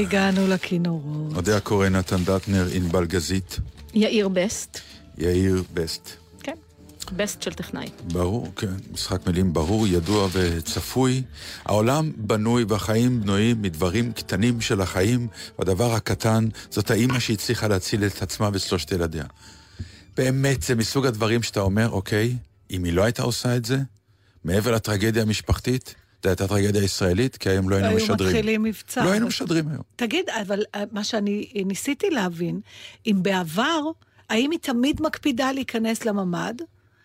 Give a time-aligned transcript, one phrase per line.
[0.00, 1.36] הגענו לכינורות.
[1.36, 3.58] אודיה קורן, נתן דטנר, ענבל גזית,
[3.94, 4.78] יאיר בסט.
[5.18, 6.10] יאיר בסט.
[6.42, 6.54] כן.
[7.16, 7.86] בסט של טכנאי.
[8.12, 11.22] ברור, כן, משחק מילים ברור, ידוע וצפוי.
[11.64, 18.22] העולם בנוי והחיים בנויים מדברים קטנים של החיים, והדבר הקטן זאת האימא שהצליחה להציל את
[18.22, 19.24] עצמה ושלושת ילדיה.
[20.16, 22.36] באמת, זה מסוג הדברים שאתה אומר, אוקיי,
[22.70, 23.78] אם היא לא הייתה עושה את זה,
[24.44, 28.28] מעבר לטרגדיה המשפחתית, זו הייתה טרגדיה ישראלית, כי היום לא היינו היו משדרים.
[28.30, 29.04] מתחילים מבצע.
[29.04, 29.82] לא היינו משדרים היום.
[29.96, 32.60] תגיד, אבל אה, מה שאני ניסיתי להבין,
[33.06, 33.80] אם בעבר,
[34.30, 36.54] האם היא תמיד מקפידה להיכנס לממ"ד?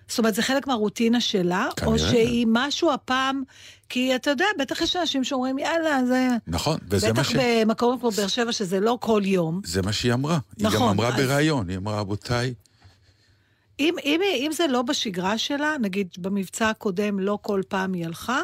[0.08, 1.97] זאת אומרת, זה חלק מהרוטינה שלה, או כנראה.
[2.11, 3.44] שהיא משהו הפעם,
[3.89, 6.28] כי אתה יודע, בטח יש אנשים שאומרים, יאללה, זה...
[6.47, 7.36] נכון, וזה מה בטח ש...
[7.39, 9.61] במקום כמו באר שבע, שזה לא כל יום.
[9.66, 10.39] זה מה שהיא אמרה.
[10.58, 12.53] היא גם נכון, אמרה אז- בריאיון, היא אמרה, רבותיי,
[13.80, 18.41] אם, אם, אם זה לא בשגרה שלה, נגיד במבצע הקודם לא כל פעם היא הלכה,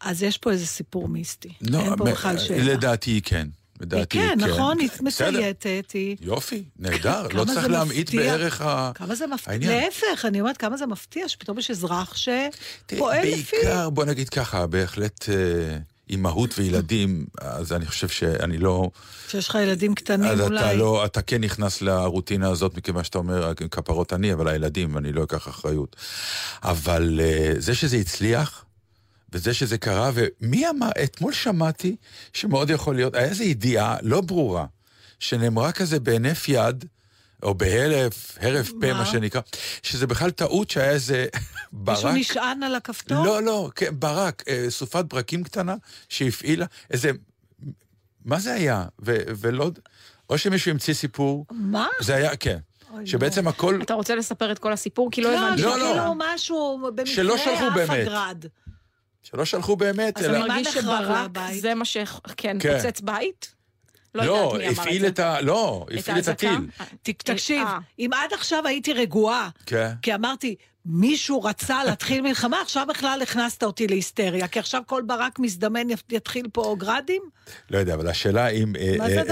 [0.00, 1.52] אז יש פה איזה סיפור מיסטי.
[1.60, 2.72] לא, אין פה בכלל שאלה.
[2.72, 3.48] לדעתי היא כן.
[3.80, 4.88] היא לדעתי כן, נכון, היא.
[5.00, 6.16] מצייתת, היא...
[6.20, 8.14] יופי, נהדר, לא צריך להמעיט.
[8.14, 8.92] בערך ה...
[8.94, 9.58] כמה זה מפתיע.
[9.58, 13.56] להפך, אני אומרת, כמה זה מפתיע שפתאום יש אזרח שפועל לפי...
[13.56, 15.78] בעיקר, בוא נגיד ככה, בהחלט אה,
[16.10, 18.90] אימהות וילדים, אז אני חושב שאני לא...
[19.28, 20.60] שיש לך ילדים קטנים אז אולי.
[20.60, 25.12] אתה לא, אתה כן נכנס לרוטינה הזאת, מכיוון שאתה אומר, כפרות אני, אבל הילדים, אני
[25.12, 25.96] לא אקח אחריות.
[26.62, 28.64] אבל אה, זה שזה הצליח,
[29.36, 31.96] וזה שזה קרה, ומי אמר, אתמול שמעתי
[32.32, 34.66] שמאוד יכול להיות, היה איזו ידיעה לא ברורה,
[35.20, 36.84] שנאמרה כזה בהינף יד,
[37.42, 39.06] או בהלף, הרף פה, מה?
[39.06, 39.40] שנקרא,
[39.82, 41.26] שזה בכלל טעות שהיה איזה
[41.72, 42.04] ברק.
[42.04, 43.24] מישהו נשען על הכפתור?
[43.24, 45.74] לא, לא, כן, ברק, אה, סופת ברקים קטנה
[46.08, 47.10] שהפעילה, איזה...
[48.24, 48.84] מה זה היה?
[49.06, 49.70] ו- ולא...
[50.30, 51.88] או שמישהו המציא סיפור, מה?
[52.00, 52.58] זה היה, כן.
[53.04, 53.78] שבעצם הכל...
[53.82, 55.10] אתה רוצה לספר את כל הסיפור?
[55.10, 55.62] כי לא לא, הבנתי.
[55.62, 55.86] לא, לא.
[55.94, 58.06] שכאילו משהו במקרה שלא שלחו עף באמת.
[58.06, 58.44] הגרד.
[59.30, 60.36] שלא שלחו באמת, אז אלא...
[60.36, 61.30] אני אתה מרגיש שברק?
[61.54, 61.96] זה מה ש...
[62.36, 62.78] כן, כן.
[62.82, 63.54] פוצץ בית?
[64.14, 65.06] לא לא, הפעיל.
[65.06, 65.40] את ה...
[65.40, 66.28] לא, הפעיל את?
[66.28, 66.58] הטיל.
[67.02, 67.78] ת- תקשיב, אה.
[67.98, 69.90] אם עד עכשיו הייתי רגועה, כן.
[70.02, 70.54] כי אמרתי,
[70.86, 76.46] מישהו רצה להתחיל מלחמה, עכשיו בכלל הכנסת אותי להיסטריה, כי עכשיו כל ברק מזדמן יתחיל
[76.52, 77.22] פה גרדים?
[77.70, 79.22] לא יודע, אבל השאלה אם אה, אה,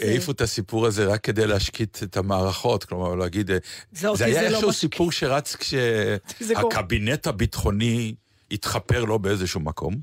[0.00, 3.56] העיפו- את הסיפור הזה רק כדי להשקיט את המערכות, כלומר להגיד, אה,
[3.92, 4.92] זה היה זה לא איזשהו משקיט.
[4.92, 5.56] סיפור שרץ.
[5.56, 8.14] כשהקבינט הביטחוני
[8.52, 9.94] התחפר לו באיזשהו מקום,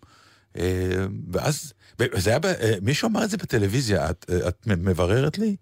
[0.58, 5.56] אה, ואז, וזה היה, אה, מישהו אמר את זה בטלוויזיה, את אה, את מבררת לי?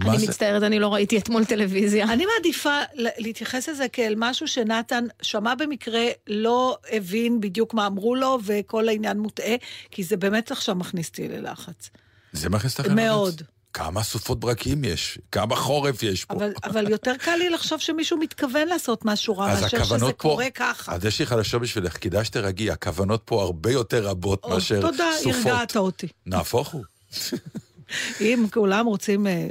[0.00, 0.26] אני זה?
[0.26, 2.04] מצטערת, אני לא ראיתי אתמול טלוויזיה.
[2.12, 8.14] אני מעדיפה ל- להתייחס לזה כאל משהו שנתן שמע במקרה, לא הבין בדיוק מה אמרו
[8.14, 9.54] לו, וכל העניין מוטעה,
[9.90, 11.90] כי זה באמת עכשיו מכניס אותי ללחץ.
[12.32, 13.42] זה מכניס אותך מאוד.
[13.76, 15.18] כמה סופות ברקים יש?
[15.32, 16.34] כמה חורף יש פה?
[16.34, 20.50] אבל, אבל יותר קל לי לחשוב שמישהו מתכוון לעשות משהו רע, מאשר שזה פה, קורה
[20.54, 20.94] ככה.
[20.94, 25.10] אז יש לי חדשות בשבילך, כדאי שתרגעי, הכוונות פה הרבה יותר רבות או, מאשר תודה,
[25.18, 25.46] סופות.
[25.46, 26.06] הרגעת אותי.
[26.26, 26.84] נהפוך הוא.
[28.20, 29.46] אם כולם רוצים אה,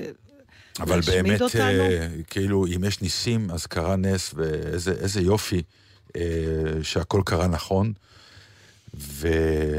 [0.79, 1.61] אבל באמת, אותנו?
[1.61, 5.61] אה, כאילו, אם יש ניסים, אז קרה נס, ואיזה איזה יופי
[6.15, 6.21] אה,
[6.83, 7.93] שהכל קרה נכון.
[8.97, 9.27] ו...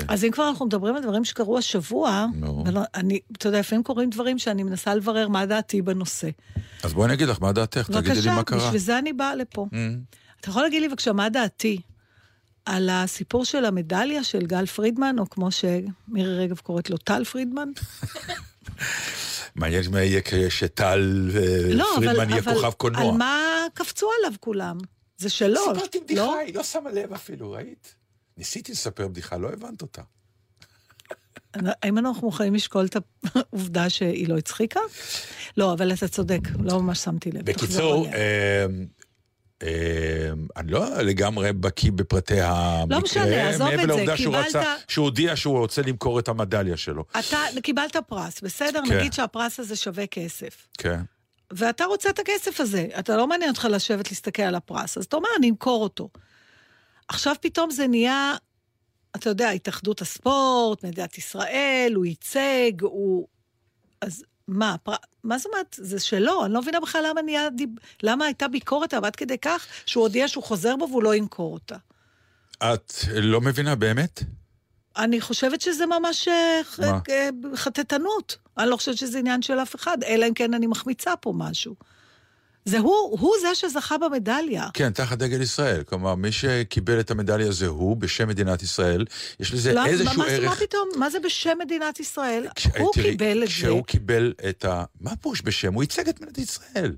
[0.08, 2.64] אז אם כבר אנחנו מדברים על דברים שקרו השבוע, נו.
[2.66, 6.28] ולא- אני, אתה יודע, לפעמים קורים דברים שאני מנסה לברר מה דעתי בנושא.
[6.82, 7.86] אז בואי אני אגיד לך, מה דעתך?
[7.90, 8.58] תגידי לי בבקשה, מה קרה.
[8.66, 9.66] בשביל זה אני באה לפה.
[9.72, 9.76] Mm.
[10.40, 11.80] אתה יכול להגיד לי בבקשה מה דעתי
[12.66, 17.69] על הסיפור של המדליה של גל פרידמן, או כמו שמירי רגב קוראת לו, טל פרידמן?
[19.56, 21.30] מעניין מה יהיה כשטל
[21.70, 23.02] לא, פרידמן יהיה כוכב קולנוע.
[23.02, 23.40] על מה
[23.74, 24.78] קפצו עליו כולם?
[25.19, 26.38] זה שלו, סיפרתי בדיחה, לא?
[26.38, 27.94] היא לא שמה לב אפילו, ראית?
[28.36, 30.02] ניסיתי לספר בדיחה, לא הבנת אותה.
[31.54, 32.96] האם אנחנו מוכנים לשקול את
[33.34, 34.80] העובדה שהיא לא הצחיקה?
[35.56, 37.44] לא, אבל אתה צודק, לא ממש שמתי לב.
[37.44, 38.06] בקיצור.
[38.06, 38.66] אה,
[39.62, 39.68] אה,
[40.56, 42.84] אני לא לגמרי בקיא בפרטי המקרה.
[42.98, 46.18] לא משנה, עזוב את מעבר זה, לעובדה שהוא קיבלת- רצה, שהוא הודיע שהוא רוצה למכור
[46.18, 47.04] את המדליה שלו.
[47.18, 48.80] אתה קיבלת פרס, בסדר?
[48.88, 48.98] כן.
[48.98, 50.68] נגיד שהפרס הזה שווה כסף.
[50.78, 51.00] כן.
[51.50, 55.16] ואתה רוצה את הכסף הזה, אתה לא מעניין אותך לשבת להסתכל על הפרס, אז אתה
[55.16, 56.08] אומר, אני אמכור אותו.
[57.08, 58.35] עכשיו פתאום זה נהיה,
[59.17, 63.26] אתה יודע, התאחדות הספורט, מדינת ישראל, הוא ייצג, הוא...
[64.00, 64.94] אז מה, פר...
[65.25, 65.76] מה זאת אומרת?
[65.79, 67.70] זה שלו, אני לא מבינה בכלל למה נהיה, דיב...
[68.03, 71.55] למה הייתה ביקורת עליו עד כדי כך שהוא הודיע שהוא חוזר בו והוא לא ימכור
[71.55, 71.76] אותה.
[72.58, 74.23] את לא מבינה באמת?
[74.97, 76.99] אני חושבת שזה ממש אה, מה?
[77.08, 78.37] אה, חטטנות.
[78.58, 81.75] אני לא חושבת שזה עניין של אף אחד, אלא אם כן אני מחמיצה פה משהו.
[82.68, 84.66] זה הוא, הוא זה שזכה במדליה.
[84.74, 85.82] כן, תחת דגל ישראל.
[85.82, 89.04] כלומר, מי שקיבל את המדליה זה הוא, בשם מדינת ישראל.
[89.40, 90.44] יש לזה למה- איזשהו מה, ערך...
[90.44, 90.88] מה פתאום?
[90.96, 92.46] מה זה בשם מדינת ישראל?
[92.54, 93.54] כש- הוא תראי, קיבל את זה.
[93.54, 94.84] כשהוא קיבל את ה...
[95.00, 95.74] מה פירוש בשם?
[95.74, 96.96] הוא ייצג את מדינת ישראל.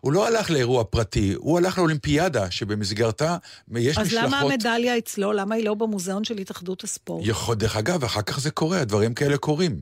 [0.00, 3.36] הוא לא הלך לאירוע פרטי, הוא הלך לאולימפיאדה, שבמסגרתה
[3.76, 4.26] יש אז משלחות...
[4.28, 5.32] למה המדליה אצלו?
[5.32, 7.22] למה היא לא במוזיאון של התאחדות הספורט?
[7.26, 9.80] יכול, דרך אגב, אחר כך זה קורה, הדברים כאלה קורים.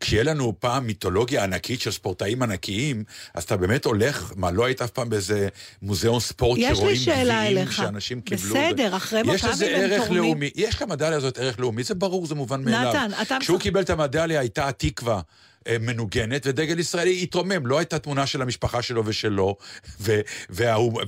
[0.00, 3.04] כשיהיה לנו פעם מיתולוגיה ענקית של ספורטאים ענקיים,
[3.34, 5.48] אז אתה באמת הולך, מה, לא היית אף פעם באיזה
[5.82, 7.72] מוזיאון ספורט יש לי שרואים שאלה גביעים אליך.
[7.72, 8.54] שאנשים קיבלו?
[8.54, 10.22] בסדר, אחרי יש מכבי לזה הם ערך תורמים.
[10.22, 12.88] לאומי, יש למדליה הזאת ערך לאומי, זה ברור, זה מובן מאליו.
[12.90, 15.20] נתן, אתה כשהוא משחק- קיבל את המדליה הייתה התקווה.
[15.66, 17.66] אה, מנוגנת, ודגל ישראלי התרומם.
[17.66, 19.56] לא הייתה תמונה של המשפחה שלו ושלו,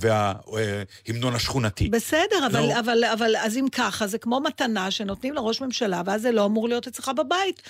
[0.00, 1.88] וההמנון השכונתי.
[1.88, 2.78] בסדר, אבל, נו.
[2.78, 6.68] אבל, אבל אז אם ככה, זה כמו מתנה שנותנים לראש ממשלה, ואז זה לא אמור
[6.68, 7.62] להיות אצלך בבית.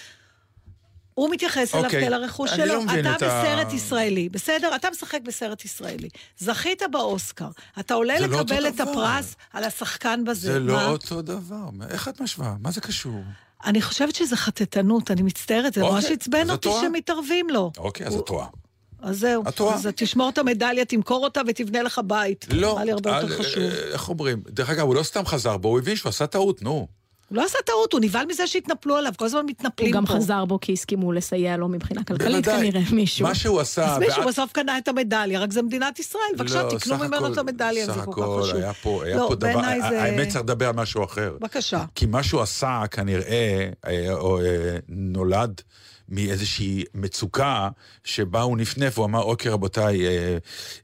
[1.14, 2.64] הוא מתייחס אליו אוקיי, כאל הרכוש שלו.
[2.64, 4.76] לא אתה בסרט ישראלי, בסדר?
[4.76, 6.08] אתה משחק בסרט ישראלי.
[6.38, 7.48] זכית באוסקר.
[7.80, 8.90] אתה עולה לא לקבל את דבר.
[8.90, 10.52] הפרס על השחקן בזה.
[10.52, 10.72] זה מה?
[10.72, 11.64] לא אותו דבר.
[11.90, 12.54] איך את משווה?
[12.60, 13.20] מה זה קשור?
[13.64, 16.78] אני חושבת שזה חטטנות, אני מצטערת, זה אוקיי, ממש עצבן אז את אותי.
[16.86, 17.70] שמתערבים לו.
[17.78, 18.46] אוקיי, אז הוא- את טועה.
[19.02, 19.42] אז זהו.
[19.74, 22.46] אז תשמור את המדליה, תמכור אותה ותבנה לך בית.
[22.50, 23.62] לא, נראה לי הרבה יותר חשוב.
[23.62, 24.42] אה, איך אומרים?
[24.48, 26.88] דרך אגב, הוא לא סתם חזר בו, הוא הבין שהוא עשה טעות, נו.
[27.32, 29.96] הוא לא עשה טעות, הוא נבהל מזה שהתנפלו עליו, כל הזמן הוא מתנפלים פה.
[29.96, 32.56] גם חזר בו כי הסכימו לסייע לו מבחינה כלכלית בוודאי.
[32.70, 33.26] כנראה, מישהו.
[33.26, 33.92] מה שהוא עשה...
[33.92, 37.02] אז מישהו ואת- בסוף קנה את המדליה, רק זה מדינת ישראל, בבקשה, לא, תקנו סך
[37.02, 38.56] ממנו הכל- את המדליה, זה סך כל כך הכל חשוב.
[38.56, 41.36] היה פה, היה לא, פה דבר, בעיניי זה- האמת צריך לדבר על משהו אחר.
[41.40, 41.84] בבקשה.
[41.94, 44.44] כי מה שהוא עשה כנראה, אה, או, אה,
[44.88, 45.60] נולד
[46.08, 47.68] מאיזושהי מצוקה
[48.04, 50.36] שבה הוא נפנף, הוא אמר, אוקיי רבותיי, אה,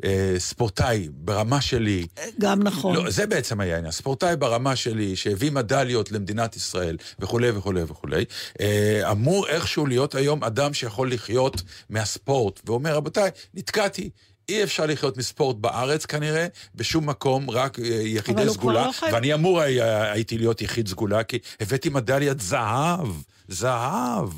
[0.05, 2.07] אה, ספורטאי ברמה שלי,
[2.39, 2.97] גם נכון.
[2.97, 3.93] לא, זה בעצם היה העניין.
[3.93, 8.25] ספורטאי ברמה שלי, שהביא מדליות למדינת ישראל, וכולי וכולי וכולי,
[8.61, 14.11] אה, אמור איכשהו להיות היום אדם שיכול לחיות מהספורט, ואומר, רבותיי, נתקעתי.
[14.49, 18.87] אי אפשר לחיות מספורט בארץ כנראה, בשום מקום, רק אה, יחידי סגולה.
[18.87, 23.09] לא חייב- ואני אמור היה- הייתי להיות יחיד סגולה, כי הבאתי מדליית זהב,
[23.49, 24.29] זהב,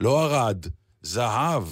[0.00, 0.66] לא ארד,
[1.02, 1.64] זהב.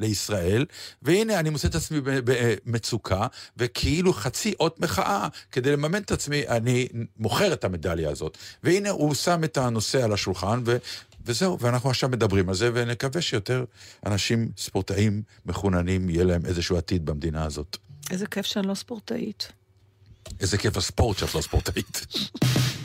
[0.00, 0.66] לישראל,
[1.02, 6.88] והנה אני מוצא את עצמי במצוקה, וכאילו חצי אות מחאה, כדי לממן את עצמי, אני
[7.18, 8.38] מוכר את המדליה הזאת.
[8.62, 10.76] והנה הוא שם את הנושא על השולחן, ו...
[11.24, 13.64] וזהו, ואנחנו עכשיו מדברים על זה, ונקווה שיותר
[14.06, 17.76] אנשים, ספורטאים מחוננים, יהיה להם איזשהו עתיד במדינה הזאת.
[18.10, 19.52] איזה כיף שאני לא ספורטאית.
[20.40, 22.06] איזה כיף הספורט שאת לא ספורטאית.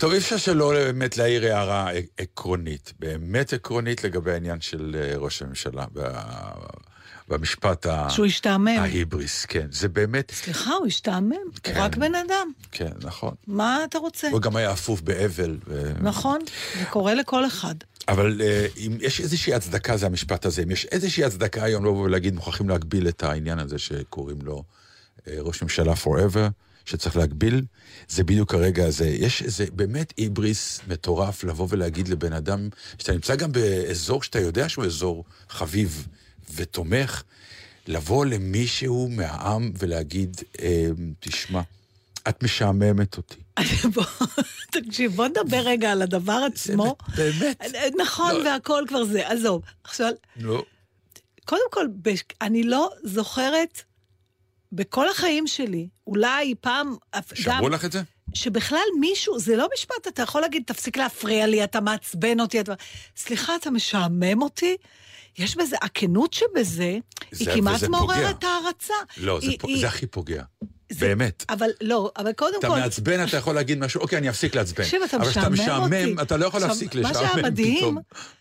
[0.00, 5.42] טוב, אי אפשר שלא באמת להעיר הערה עקרונית, באמת עקרונית לגבי העניין של אה, ראש
[5.42, 6.52] הממשלה וה-
[7.28, 8.68] במשפט ה- שהוא השתעמם.
[8.68, 9.66] ההיבריס, כן.
[9.70, 11.72] זה באמת, סליחה, הוא השתעמם, הוא כן.
[11.76, 12.52] רק בן אדם.
[12.72, 13.34] כן, נכון.
[13.46, 14.28] מה אתה רוצה?
[14.30, 15.58] הוא גם היה אפוף באבל.
[15.68, 16.38] ו- נכון,
[16.78, 17.74] זה קורה לכל אחד.
[18.08, 22.02] אבל אה, אם יש איזושהי הצדקה, זה המשפט הזה, אם יש איזושהי הצדקה היום לבוא
[22.04, 24.62] ולהגיד, מוכרחים להגביל את העניין הזה שקוראים לו
[25.28, 26.48] אה, ראש ממשלה forever,
[26.90, 27.64] שצריך להגביל,
[28.08, 29.08] זה בדיוק הרגע הזה.
[29.08, 32.68] יש איזה באמת היבריס מטורף לבוא ולהגיד לבן אדם,
[32.98, 36.06] שאתה נמצא גם באזור שאתה יודע שהוא אזור חביב
[36.54, 37.22] ותומך,
[37.86, 40.86] לבוא למישהו מהעם ולהגיד, אה,
[41.20, 41.60] תשמע,
[42.28, 43.40] את משעממת אותי.
[43.94, 44.04] בוא,
[44.72, 46.96] תקשיב, בוא נדבר רגע על הדבר עצמו.
[47.16, 47.62] באמת.
[47.98, 48.48] נכון, לא.
[48.48, 49.28] והכל כבר זה.
[49.28, 49.62] עזוב.
[49.84, 50.64] עכשיו, לא.
[51.44, 51.86] קודם כל,
[52.40, 53.82] אני לא זוכרת
[54.72, 58.02] בכל החיים שלי, אולי פעם, גם, שמעו לך את זה?
[58.34, 62.74] שבכלל מישהו, זה לא משפט, אתה יכול להגיד, תפסיק להפריע לי, אתה מעצבן אותי, אתה...
[63.16, 64.76] סליחה, אתה משעמם אותי?
[65.38, 66.98] יש בזה, הכנות שבזה,
[67.38, 68.44] היא כמעט מעוררת.
[68.44, 68.94] הערצה.
[69.16, 70.42] לא, זה, היא- פה, היא- זה הכי פוגע.
[70.92, 71.44] זה- באמת.
[71.48, 72.78] אבל לא, אבל קודם אתה כל...
[72.78, 74.84] מעצבן, אתה יכול להגיד משהו, אוקיי, אני אפסיק לעצבן.
[74.84, 76.04] תקשיב, אתה אבל כשאתה משעמם אותי.
[76.04, 77.98] משעמם, אתה לא יכול עכשיו, להפסיק לשעמם מה שהיה מדהים, פתאום.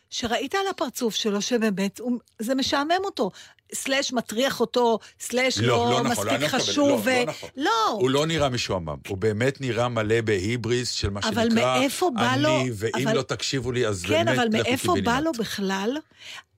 [0.09, 1.99] שראית על הפרצוף שלו שבאמת,
[2.39, 3.31] זה משעמם אותו.
[3.73, 6.87] סלאש מטריח אותו, סלאש לא, לא, לא נכון, מספיק לא מקבל, חשוב.
[6.89, 7.49] לא, ו- לא נכון.
[7.57, 12.09] לא, הוא לא נראה משועמם, הוא באמת נראה מלא בהיבריס של מה אבל שנקרא, מאיפה
[12.15, 14.93] בא לו- אני, ואם אבל- לא תקשיבו לי, אז כן, באמת, אבל לכו מאיפה בא
[14.99, 15.23] קיבינימט.
[15.23, 15.97] לו בכלל?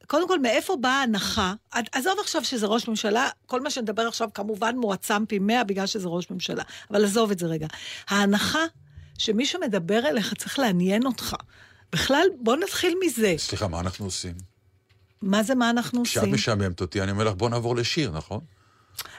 [0.07, 1.53] קודם כל, מאיפה באה ההנחה?
[1.91, 6.07] עזוב עכשיו שזה ראש ממשלה, כל מה שנדבר עכשיו כמובן מועצם פי מאה בגלל שזה
[6.07, 7.67] ראש ממשלה, אבל עזוב את זה רגע.
[8.09, 8.59] ההנחה
[9.17, 11.35] שמישהו מדבר אליך צריך לעניין אותך.
[11.93, 13.33] בכלל, בוא נתחיל מזה.
[13.37, 14.50] סליחה, מה אנחנו עושים?
[15.21, 16.33] מה זה מה אנחנו כשאת עושים?
[16.33, 18.39] משעממת אותי, אני אומר לך, בוא נעבור לשיר, נכון?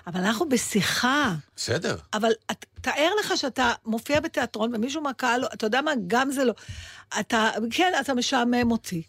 [0.07, 1.35] אבל אנחנו בשיחה.
[1.57, 1.97] בסדר.
[2.15, 6.55] אבל את, תאר לך שאתה מופיע בתיאטרון ומישהו מהקהל, אתה יודע מה, גם זה לא.
[7.21, 9.03] אתה, כן, אתה משעמם אותי.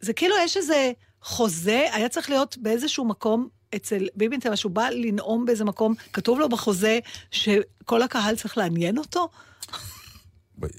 [0.00, 4.88] זה כאילו יש איזה חוזה, היה צריך להיות באיזשהו מקום אצל ביבי נתניהו, שהוא בא
[4.88, 6.98] לנאום באיזה מקום, כתוב לו בחוזה
[7.30, 9.28] שכל הקהל צריך לעניין אותו?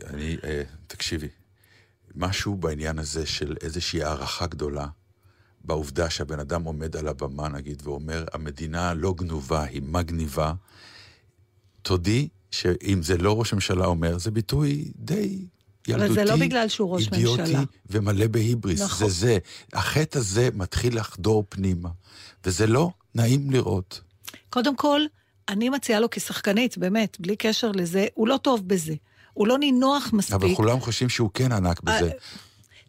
[0.10, 1.28] אני, אה, תקשיבי,
[2.16, 4.88] משהו בעניין הזה של איזושהי הערכה גדולה,
[5.64, 10.54] בעובדה שהבן אדם עומד על הבמה, נגיד, ואומר, המדינה לא גנובה, היא מגניבה,
[11.82, 15.46] תודי שאם זה לא ראש הממשלה אומר, זה ביטוי די
[15.88, 17.64] ילדותי, אבל זה לא בגלל שהוא ראש אידיוטי ממשלה.
[17.90, 18.82] ומלא בהיבריס.
[18.82, 19.08] נכון.
[19.08, 19.38] זה זה.
[19.74, 21.90] החטא הזה מתחיל לחדור פנימה,
[22.46, 24.02] וזה לא נעים לראות.
[24.50, 25.02] קודם כל,
[25.50, 28.94] אני מציעה לו כשחקנית, באמת, בלי קשר לזה, הוא לא טוב בזה.
[29.34, 30.36] הוא לא נינוח מספיק.
[30.36, 32.12] אבל כולם חושבים שהוא כן ענק בזה.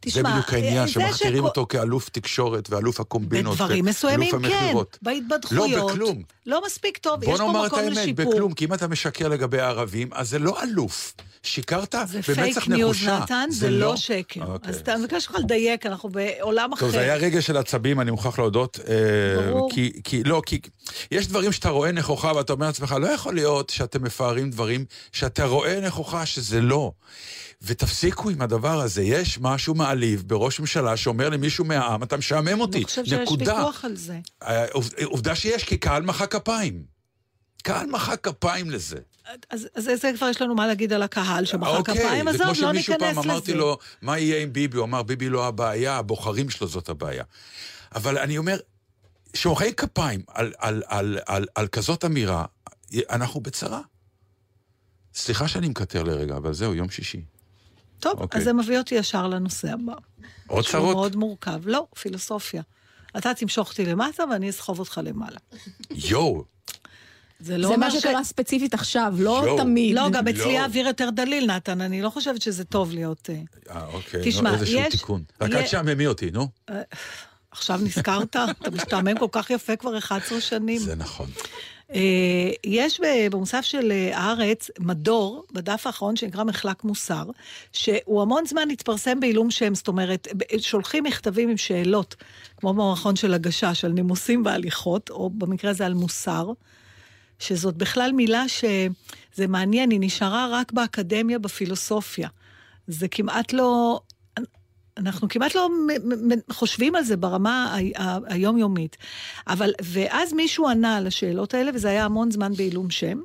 [0.06, 3.54] אה, תשמע, זה בדיוק העניין, אה, זה שמכתירים שכל- אותו כאלוף תקשורת ואלוף הקומבינות.
[3.54, 4.75] בדברים מסוימים כן.
[5.02, 5.70] בהתבדחויות.
[5.70, 6.23] לא, בכלום.
[6.46, 8.32] לא מספיק טוב, בוא יש פה נאמר את מקום האמת, לשיפור.
[8.32, 11.14] בכלום, כי אם אתה משקר לגבי הערבים, אז זה לא אלוף.
[11.42, 13.18] שיקרת זה במצח פייק ניוז, נחושה.
[13.18, 14.40] נתן, זה לא שקר.
[14.46, 14.70] אוקיי.
[14.70, 16.80] אז אתה מבקש ממך לדייק, אנחנו בעולם אחר.
[16.80, 18.80] טוב, זה היה רגע של עצבים, אני מוכרח להודות.
[18.88, 18.94] אה,
[19.50, 19.70] ברור.
[19.70, 20.58] כי, כי, לא, כי
[21.11, 25.44] יש דברים שאתה רואה נכוחה ואתה אומר לעצמך, לא יכול להיות שאתם מפארים דברים שאתה
[25.44, 26.92] רואה נכוחה שזה לא.
[27.66, 32.78] ותפסיקו עם הדבר הזה, יש משהו מעליב בראש ממשלה שאומר למישהו מהעם, אתה משעמם אותי,
[32.78, 33.28] אני חושב שיש.
[33.38, 34.18] ויכוח על זה.
[34.42, 36.85] אה, עוב- עובדה שיש, כי קהל מחא כפיים.
[37.62, 38.97] קהל מחא כפיים לזה.
[39.50, 42.56] אז, אז זה כבר יש לנו מה להגיד על הקהל שמחא כפיים, אוקיי, זה עזוב,
[42.56, 43.33] כמו לא שמישהו ניכנס פעם לזה.
[43.33, 44.76] אמרתי לו, מה יהיה עם ביבי?
[44.76, 47.25] הוא אמר, ביבי לא הבעיה, הבוחרים שלו זאת הבעיה.
[47.94, 48.59] אבל אני אומר,
[49.35, 52.44] שמוחאי כפיים על, על, על, על, על כזאת אמירה,
[53.11, 53.80] אנחנו בצרה.
[55.14, 57.23] סליחה שאני מקטר לרגע, אבל זהו, יום שישי.
[58.04, 58.38] טוב, אוקיי.
[58.38, 59.92] אז זה מביא אותי ישר לנושא הבא.
[60.46, 60.94] עוד שהוא צרות?
[60.94, 61.61] מאוד מורכב.
[61.68, 62.62] לא, פילוסופיה.
[63.18, 65.37] אתה תמשוך אותי למטה ואני אסחוב אותך למעלה.
[65.90, 66.44] יואו,
[67.40, 69.58] זה לא זה מה אומר ש- שקרה ספציפית עכשיו, לא יואו.
[69.58, 69.94] תמיד.
[69.94, 70.58] לא, גם אצלי לא.
[70.61, 73.30] האוויר יותר דליל, נתן, אני לא חושבת שזה טוב להיות...
[73.30, 73.40] אה,
[73.76, 75.23] אה, אוקיי, תשמע, נו, איזשהו יש- תיקון.
[75.40, 76.49] רק אל תשעממי אותי, נו.
[77.50, 78.23] עכשיו נזכרת?
[78.30, 80.78] אתה משתעמם כל כך יפה כבר 11 שנים.
[80.78, 81.30] זה נכון.
[81.93, 83.00] אה, יש
[83.31, 87.25] במוסף של אה, הארץ מדור, בדף האחרון שנקרא מחלק מוסר,
[87.73, 92.17] שהוא המון זמן התפרסם בעילום שם, זאת אומרת, שולחים מכתבים עם שאלות,
[92.57, 96.50] כמו במערכון של הגשש, על נימוסים והליכות, או במקרה הזה על מוסר,
[97.38, 102.29] שזאת בכלל מילה שזה מעניין, היא נשארה רק באקדמיה, בפילוסופיה.
[102.87, 104.00] זה כמעט לא...
[104.97, 105.69] אנחנו כמעט לא
[106.51, 108.97] חושבים על זה ברמה ה- ה- היומיומית.
[109.47, 113.21] אבל, ואז מישהו ענה על השאלות האלה, וזה היה המון זמן בעילום שם.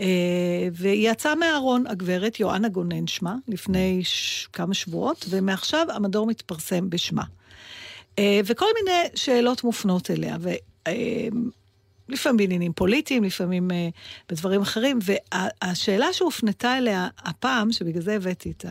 [0.00, 4.48] אה, והיא יצאה מהארון, הגברת יואנה גונן שמה, לפני ש...
[4.52, 7.24] כמה שבועות, ומעכשיו המדור מתפרסם בשמה.
[8.18, 10.36] אה, וכל מיני שאלות מופנות אליה,
[12.08, 13.88] ולפעמים בעניינים פוליטיים, לפעמים אה,
[14.28, 18.64] בדברים אחרים, והשאלה שהופנתה אליה הפעם, שבגלל זה הבאתי את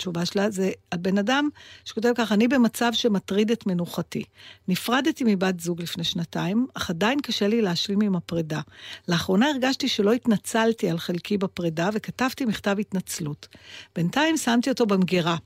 [0.00, 1.48] התשובה שלה, זה הבן אדם
[1.84, 4.24] שכותב ככה, אני במצב שמטריד את מנוחתי.
[4.68, 8.60] נפרדתי מבת זוג לפני שנתיים, אך עדיין קשה לי להשלים עם הפרידה.
[9.08, 13.48] לאחרונה הרגשתי שלא התנצלתי על חלקי בפרידה, וכתבתי מכתב התנצלות.
[13.96, 15.36] בינתיים שמתי אותו במגירה.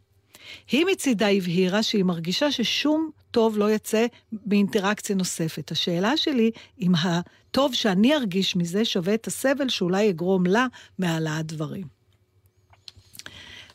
[0.70, 5.72] היא מצידה הבהירה שהיא מרגישה ששום טוב לא יצא באינטראקציה נוספת.
[5.72, 10.66] השאלה שלי, אם הטוב שאני ארגיש מזה שווה את הסבל שאולי יגרום לה
[10.98, 11.93] מהעלאת דברים.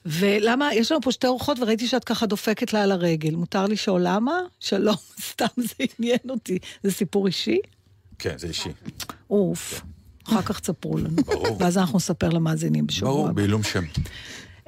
[0.06, 3.36] ולמה, יש לנו פה שתי אורחות וראיתי שאת ככה דופקת לה על הרגל.
[3.36, 4.40] מותר לשאול למה?
[4.60, 4.96] שלום,
[5.30, 6.60] סתם זה עניין אותי.
[6.84, 7.60] זה סיפור אישי?
[8.20, 8.70] כן, זה אישי.
[9.30, 9.82] אוף.
[10.28, 11.16] אחר כך תספרו לנו.
[11.26, 11.58] ברור.
[11.60, 13.32] ואז אנחנו נספר למאזינים בשבוע ברור.
[13.32, 13.84] בעילום שם.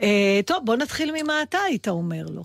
[0.01, 2.43] אה, טוב, בוא נתחיל ממה אתה היית אומר לו.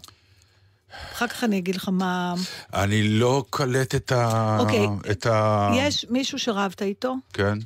[1.12, 2.35] אחר כך אני אגיד לך מה...
[2.75, 4.57] אני לא קולט את ה...
[4.61, 5.70] אוקיי, את ה...
[5.75, 7.59] יש מישהו שרבת איתו, כן,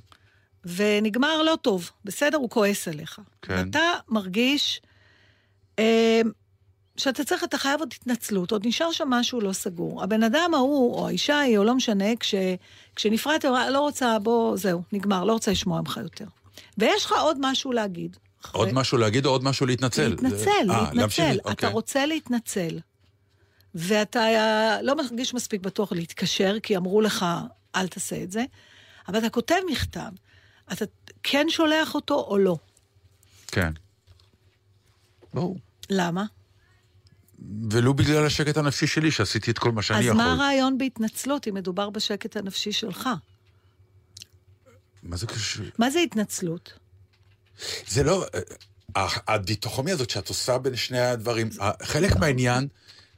[0.65, 1.91] ונגמר לא טוב.
[2.05, 3.19] בסדר, הוא כועס עליך.
[3.43, 3.65] כן.
[3.67, 4.81] ואתה מרגיש
[6.97, 10.03] שאתה צריך, אתה חייב עוד התנצלות, עוד נשאר שם משהו לא סגור.
[10.03, 12.35] הבן אדם ההוא, או האישה ההיא, או לא משנה, כש,
[12.97, 16.25] כשנפרדת, לא רוצה, בוא, זהו, נגמר, לא רוצה לשמוע ממך יותר.
[16.79, 18.17] ויש לך עוד משהו להגיד.
[18.53, 20.09] עוד אחרי- משהו להגיד או עוד משהו להתנצל?
[20.09, 21.41] להתנצל, זה- אה, להמשיך- להתנצל.
[21.41, 21.69] אתה אוקיי.
[21.69, 22.79] רוצה להתנצל,
[23.75, 27.27] ואתה אה, לא מרגיש מספיק בטוח להתקשר, כי אמרו לך,
[27.77, 28.45] אל תעשה את זה,
[29.09, 30.11] אבל אתה כותב מכתב,
[30.73, 30.85] אתה
[31.23, 32.57] כן שולח אותו או לא.
[33.47, 33.71] כן.
[35.35, 35.57] ברור.
[35.91, 36.25] למה?
[37.71, 40.17] ולו בגלל השקט הנפשי שלי, שעשיתי את כל מה שאני אז יכול.
[40.17, 43.09] מה הרעיון בהתנצלות אם מדובר בשקט הנפשי שלך?
[45.03, 45.67] מה זה קשור?
[45.79, 46.73] מה זה התנצלות?
[47.89, 48.27] זה לא...
[48.97, 51.49] אה, הדיתוחומיה הזאת שאת עושה בין שני הדברים,
[51.83, 52.69] חלק מהעניין...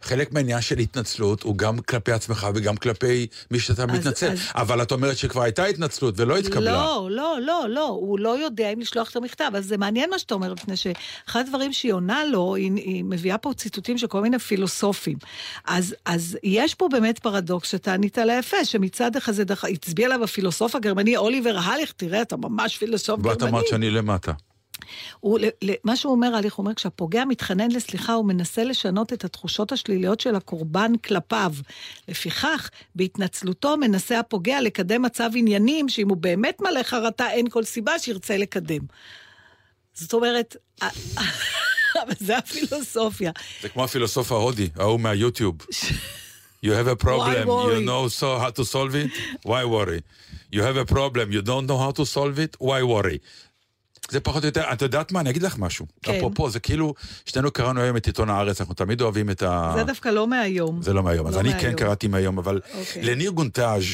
[0.03, 4.31] חלק מהעניין של התנצלות הוא גם כלפי עצמך וגם כלפי מי שאתה מתנצל.
[4.33, 6.73] אז- אבל את אומרת שכבר הייתה התנצלות ולא התקבלה.
[6.73, 9.51] לא, לא, לא, לא, הוא לא יודע אם לשלוח את המכתב.
[9.55, 13.39] אז זה מעניין מה שאתה אומר, מפני שאחד הדברים שהיא עונה לו, היא, היא מביאה
[13.39, 15.17] פה ציטוטים של כל מיני פילוסופים.
[15.67, 19.65] אז, אז יש פה באמת פרדוקס שאתה ענית לה יפה, שמצד אחד זה דח...
[19.65, 23.51] הצביע עליו הפילוסוף הגרמני אוליבר הליך, תראה, אתה ממש פילוסוף ואת גרמני.
[23.51, 24.33] אמרת שאני למטה.
[25.21, 25.39] הוא,
[25.85, 30.21] מה שהוא אומר, הליך, הוא אומר, כשהפוגע מתחנן לסליחה, הוא מנסה לשנות את התחושות השליליות
[30.21, 31.53] של הקורבן כלפיו.
[32.09, 37.99] לפיכך, בהתנצלותו מנסה הפוגע לקדם מצב עניינים, שאם הוא באמת מלא חרטה, אין כל סיבה
[37.99, 38.81] שירצה לקדם.
[39.95, 40.57] זאת אומרת,
[42.27, 43.33] זה הפילוסופיה.
[43.63, 45.57] זה כמו הפילוסוף ההודי, ההוא מהיוטיוב.
[46.65, 49.11] You have a problem, you know so how to solve it?
[49.43, 50.01] Why worry?
[50.53, 52.57] You have a problem, you don't know how to solve it?
[52.61, 53.21] Why worry?
[54.13, 55.87] זה פחות או יותר, את יודעת מה, אני אגיד לך משהו.
[56.03, 56.15] כן.
[56.15, 56.95] אפרופו, זה כאילו,
[57.27, 59.73] שנינו קראנו היום את עיתון הארץ, אנחנו תמיד אוהבים את ה...
[59.77, 60.83] זה דווקא לא מהיום.
[60.83, 61.63] זה לא מהיום, אז לא אני מהיום.
[61.63, 63.03] כן קראתי מהיום, אבל אוקיי.
[63.03, 63.85] לניר גונטאז'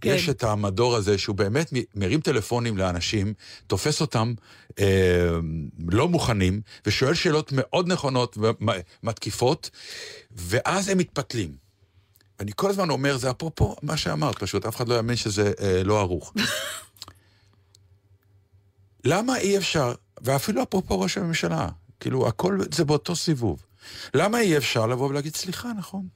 [0.00, 0.10] כן.
[0.10, 3.34] יש את המדור הזה שהוא באמת מרים טלפונים לאנשים,
[3.66, 4.34] תופס אותם
[4.78, 5.30] אה,
[5.88, 9.70] לא מוכנים, ושואל שאלות מאוד נכונות ומתקיפות,
[10.36, 11.50] ואז הם מתפתלים.
[12.40, 15.82] אני כל הזמן אומר, זה אפרופו מה שאמרת, פשוט אף אחד לא יאמין שזה אה,
[15.84, 16.32] לא ערוך.
[19.04, 21.68] למה אי אפשר, ואפילו אפרופו ראש הממשלה,
[22.00, 23.66] כאילו, הכל זה באותו סיבוב.
[24.14, 26.06] למה אי אפשר לבוא ולהגיד, סליחה, נכון,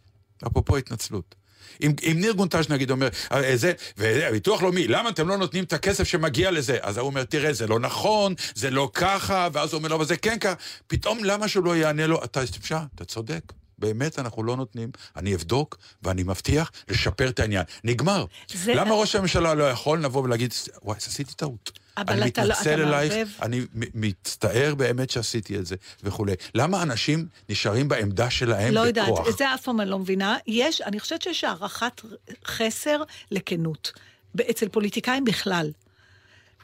[0.46, 1.34] אפרופו התנצלות.
[1.82, 5.72] אם, אם ניר גונטאז' נגיד אומר, "אה, זה, וביטוח לאומי, למה אתם לא נותנים את
[5.72, 6.78] הכסף שמגיע לזה?
[6.82, 10.04] אז הוא אומר, תראה, זה לא נכון, זה לא ככה, ואז הוא אומר לו, אבל
[10.04, 10.54] זה כן ככה.
[10.86, 13.52] פתאום למה שהוא לא יענה לו, אתה, תשמע, אתה צודק.
[13.78, 17.64] באמת אנחנו לא נותנים, אני אבדוק ואני מבטיח לשפר את העניין.
[17.84, 18.24] נגמר.
[18.54, 21.72] זה- למה ראש הממשלה לא יכול לבוא ולהגיד, וואי, עשיתי טעות.
[21.96, 23.28] אבל אני אתה לא- מתנצל אתה אלייך, מערבב.
[23.42, 23.60] אני
[23.94, 26.32] מצטער באמת שעשיתי את זה, וכולי.
[26.54, 28.86] למה אנשים נשארים בעמדה שלהם לא בכוח?
[29.08, 30.36] יודעת, את זה אף פעם אני לא מבינה.
[30.46, 32.00] יש, אני חושבת שיש הערכת
[32.46, 33.92] חסר לכנות.
[34.50, 35.72] אצל פוליטיקאים בכלל.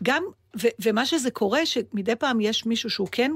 [0.03, 0.23] גם,
[0.62, 3.33] ו, ומה שזה קורה, שמדי פעם יש מישהו שהוא כן,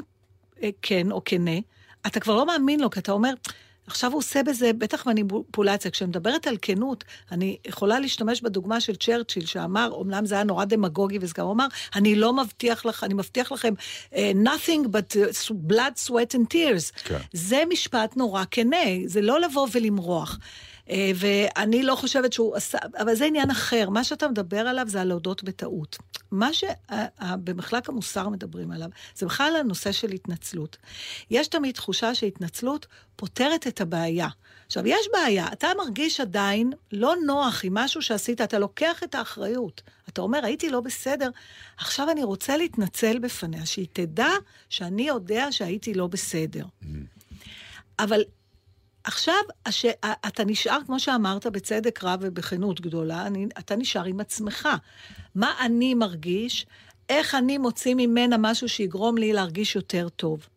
[0.63, 1.59] אה, כן או כנה,
[2.07, 3.33] אתה כבר לא מאמין לו, כי אתה אומר,
[3.87, 5.91] עכשיו הוא עושה בזה בטח מניפולציה.
[5.91, 10.65] כשאני מדברת על כנות, אני יכולה להשתמש בדוגמה של צ'רצ'יל, שאמר, אומנם זה היה נורא
[10.65, 13.75] דמגוגי, וזה גם אמר, אני לא מבטיח לך, אני מבטיח לכם,
[14.13, 17.03] uh, nothing but uh, blood, sweat and tears.
[17.05, 17.19] כן.
[17.33, 20.39] זה משפט נורא כנה, זה לא לבוא ולמרוח.
[20.91, 23.91] אה, ואני לא חושבת שהוא עשה, אבל זה עניין אחר.
[23.91, 25.99] מה שאתה מדבר עליו זה על להודות בטעות.
[26.31, 30.77] מה שבמחלק המוסר מדברים עליו, זה בכלל הנושא של התנצלות.
[31.31, 34.29] יש תמיד תחושה שהתנצלות פותרת את הבעיה.
[34.67, 39.83] עכשיו, יש בעיה, אתה מרגיש עדיין לא נוח עם משהו שעשית, אתה לוקח את האחריות.
[40.09, 41.31] אתה אומר, הייתי לא בסדר,
[41.77, 44.31] עכשיו אני רוצה להתנצל בפניה, שהיא תדע
[44.69, 46.65] שאני יודע שהייתי לא בסדר.
[47.99, 48.23] אבל
[49.05, 49.35] עכשיו,
[49.67, 49.87] הש...
[50.05, 53.47] אתה נשאר, כמו שאמרת, בצדק רב ובכנות גדולה, אני...
[53.59, 54.69] אתה נשאר עם עצמך.
[55.35, 56.67] מה אני מרגיש,
[57.09, 60.49] איך אני מוציא ממנה משהו שיגרום לי להרגיש יותר טוב.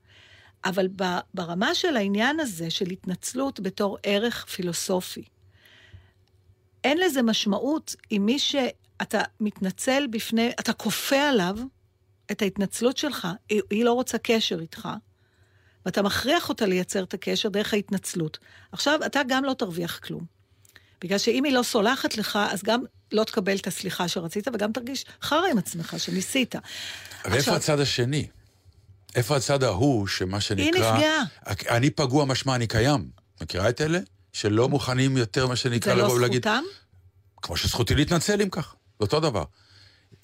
[0.66, 0.88] אבל.
[1.34, 5.24] ברמה של העניין הזה, של התנצלות בתור ערך פילוסופי,
[6.84, 11.58] אין לזה משמעות אם מי שאתה מתנצל בפני, אתה כופה עליו
[12.32, 14.90] את ההתנצלות שלך, היא, היא לא רוצה קשר איתך,
[15.88, 18.38] ואתה מכריח אותה לייצר את הקשר דרך ההתנצלות.
[18.72, 20.24] עכשיו, אתה גם לא תרוויח כלום.
[21.02, 25.06] בגלל שאם היא לא סולחת לך, אז גם לא תקבל את הסליחה שרצית, וגם תרגיש
[25.22, 26.56] חרא עם עצמך, שניסית.
[27.26, 28.28] ואיפה עכשיו- הצד השני?
[29.16, 30.68] איפה הצד ההוא, שמה שנקרא...
[30.70, 31.24] נפגעה.
[31.70, 33.10] אני פגוע משמע אני קיים.
[33.42, 34.00] מכירה את אלה?
[34.34, 36.42] שלא מוכנים יותר, מה שנקרא, זה לא לבוא ולהגיד...
[36.48, 36.64] זכותם?
[37.42, 39.44] כמו שזכותי להתנצל אם כך, זה אותו דבר.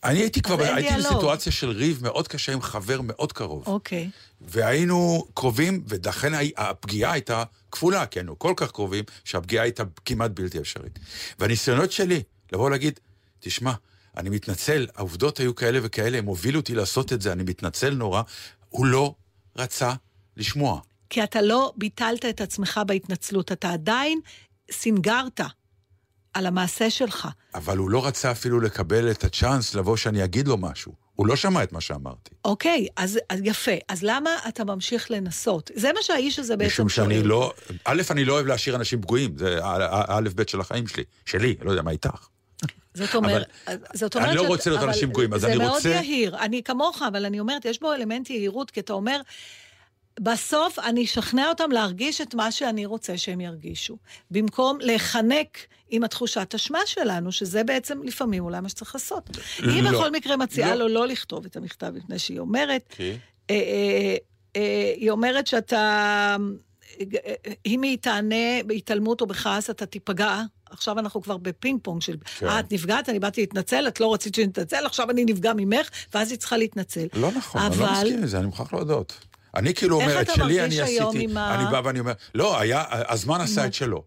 [0.03, 1.07] אני הייתי כבר, הייתי דיאלוג.
[1.07, 3.67] בסיטואציה של ריב מאוד קשה עם חבר מאוד קרוב.
[3.67, 4.09] אוקיי.
[4.41, 10.59] והיינו קרובים, ולכן הפגיעה הייתה כפולה, כי היינו כל כך קרובים, שהפגיעה הייתה כמעט בלתי
[10.59, 10.99] אפשרית.
[11.39, 12.99] והניסיונות שלי, לבוא ולהגיד,
[13.39, 13.73] תשמע,
[14.17, 18.21] אני מתנצל, העובדות היו כאלה וכאלה, הם הובילו אותי לעשות את זה, אני מתנצל נורא,
[18.69, 19.15] הוא לא
[19.55, 19.93] רצה
[20.37, 20.79] לשמוע.
[21.09, 24.19] כי אתה לא ביטלת את עצמך בהתנצלות, אתה עדיין
[24.71, 25.41] סינגרת
[26.33, 27.27] על המעשה שלך.
[27.55, 30.93] אבל הוא לא רצה אפילו לקבל את הצ'אנס לבוא שאני אגיד לו משהו.
[31.15, 32.29] הוא לא שמע את מה שאמרתי.
[32.45, 33.71] אוקיי, אז, אז יפה.
[33.89, 35.71] אז למה אתה ממשיך לנסות?
[35.75, 37.27] זה מה שהאיש הזה בעצם משום שאני שואל.
[37.27, 37.53] לא...
[37.85, 41.03] א', אני לא אוהב להשאיר אנשים פגועים, זה האלף-בית של החיים שלי.
[41.25, 42.27] שלי, לא יודע מה איתך.
[42.93, 43.47] זאת אומרת,
[43.93, 44.29] זאת אומרת...
[44.29, 46.37] אני לא רוצה להיות אבל אנשים גרועים, אז אני זה רוצה- מאוד יהיר.
[46.37, 49.21] אני כמוך, אבל אני אומרת, יש בו אלמנט יהירות, כי אתה אומר,
[50.19, 53.97] בסוף אני אשכנע אותם להרגיש את מה שאני רוצה שהם ירגישו.
[54.31, 55.57] במקום להיחנק
[55.89, 59.29] עם התחושת אשמה שלנו, שזה בעצם לפעמים אולי מה שצריך לעשות.
[59.59, 59.91] היא לא.
[59.91, 60.87] בכל מקרה מציעה לא.
[60.89, 63.11] לו לא לכתוב את המכתב, מפני שהיא אומרת, כי?
[63.49, 64.15] אה, אה,
[64.55, 66.35] אה, היא אומרת שאתה,
[67.65, 70.41] אם היא תענה בהתעלמות או בכעס, אתה תיפגע.
[70.69, 72.47] עכשיו אנחנו כבר בפינג פונג של, כן.
[72.47, 76.31] אה, את נפגעת, אני באתי להתנצל, את לא רצית שנתנצל, עכשיו אני נפגע ממך, ואז
[76.31, 77.07] היא צריכה להתנצל.
[77.13, 79.19] לא נכון, אני לא אבל- מסכים עם זה, אני מוכרח להודות.
[79.55, 81.81] אני כאילו איך אומר, את אתה שלי מרגיש אני היום עשיתי, עם ה- אני בא
[81.85, 83.65] ואני אומר, לא, היה, הזמן עשה.
[83.65, 84.03] את שלו.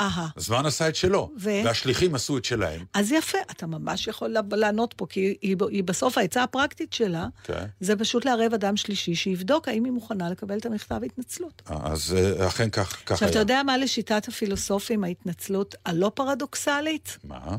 [0.00, 0.28] אהה.
[0.36, 1.30] הזמן עשה את שלו.
[1.40, 1.50] ו?
[1.64, 2.84] והשליחים עשו את שלהם.
[2.94, 7.64] אז יפה, אתה ממש יכול לענות פה, כי היא, היא בסוף העצה הפרקטית שלה, כן.
[7.80, 11.62] זה פשוט לערב אדם שלישי שיבדוק האם היא מוכנה לקבל את המכתב התנצלות.
[11.66, 13.30] אז אה, אכן כך כך עכשיו, היה.
[13.30, 17.18] אתה יודע מה לשיטת הפילוסופים ההתנצלות הלא פרדוקסלית?
[17.24, 17.56] מה?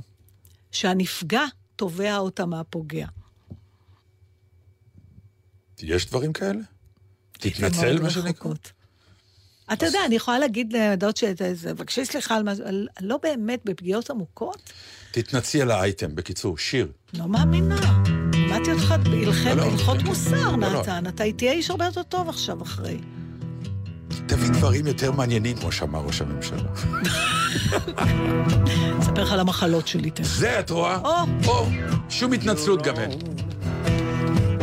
[0.71, 1.43] שהנפגע
[1.75, 3.07] תובע אותה מהפוגע.
[5.81, 6.59] יש דברים כאלה?
[7.31, 8.51] תתנצל, מה שנקרא.
[9.73, 14.73] אתה יודע, אני יכולה להגיד לדוד שתבקשי סליחה על משהו, על- לא באמת בפגיעות עמוקות?
[15.11, 16.91] תתנצי על האייטם, בקיצור, שיר.
[17.13, 17.75] לא מאמינה.
[18.49, 18.93] מה קראתי אותך
[19.45, 20.05] לא, לא, בהלכות כן.
[20.05, 20.81] מוסר, לא.
[20.81, 21.07] נתן.
[21.07, 22.97] אתה תהיה איש הרבה יותר טוב עכשיו אחרי.
[24.27, 26.69] תביא דברים יותר מעניינים, כמו שאמר ראש הממשלה.
[28.99, 30.27] אספר לך על המחלות שלי תכף.
[30.27, 31.23] זה, את רואה?
[31.47, 31.65] או,
[32.09, 33.11] שום התנצלות גם אין.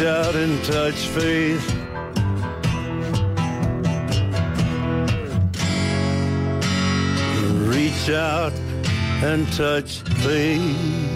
[0.00, 1.66] Reach out and touch faith.
[7.74, 8.54] Reach out
[9.22, 11.10] and touch faith.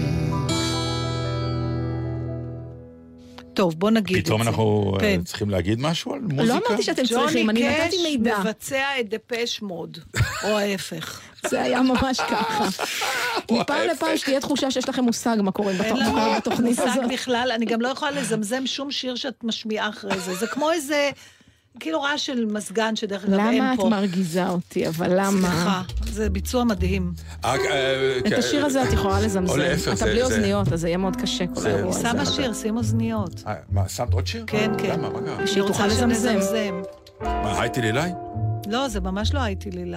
[3.55, 4.33] טוב, בוא נגיד את זה.
[4.33, 5.23] פתאום אנחנו אה, כן.
[5.25, 6.45] צריכים להגיד משהו על מוזיקה?
[6.45, 8.39] לא אמרתי שאתם צריכים, אני ג'וני נתתי קאש מידע.
[8.41, 9.99] מבצע את דפש מוד,
[10.45, 11.21] או ההפך.
[11.51, 12.65] זה היה ממש ככה.
[13.51, 17.11] מפעם לפעם שתהיה תחושה שיש לכם מושג מה קורה אין בתוכ- לנו בתוכנית מושג הזאת.
[17.13, 20.35] בכלל, אני גם לא יכולה לזמזם שום שיר שאת משמיעה אחרי זה.
[20.35, 21.11] זה כמו איזה,
[21.81, 23.89] כאילו רעש של מזגן, שדרך אגב אין למה את פה.
[23.89, 24.89] מרגיזה אותי?
[24.89, 25.31] אבל למה?
[25.49, 27.13] סליחה, זה ביצוע מדהים.
[27.45, 29.53] אה, אה, את כן, השיר הזה את יכולה לזמזם.
[29.53, 32.09] או להפך, אתה בלי אוזניות, אז זה יהיה מאוד קשה כל האירוע הזה.
[32.11, 33.43] שמה שיר, שים אוזניות.
[33.47, 34.45] אה, מה, שמת עוד שיר?
[34.47, 34.91] כן, כן.
[35.01, 35.09] למה?
[35.11, 35.37] מה קרה?
[35.39, 36.83] אני שהיא רוצה תוכל לזמזם.
[37.21, 38.01] מה, הייתי לילי?
[38.69, 39.97] לא, זה ממש לא הייתי לילי.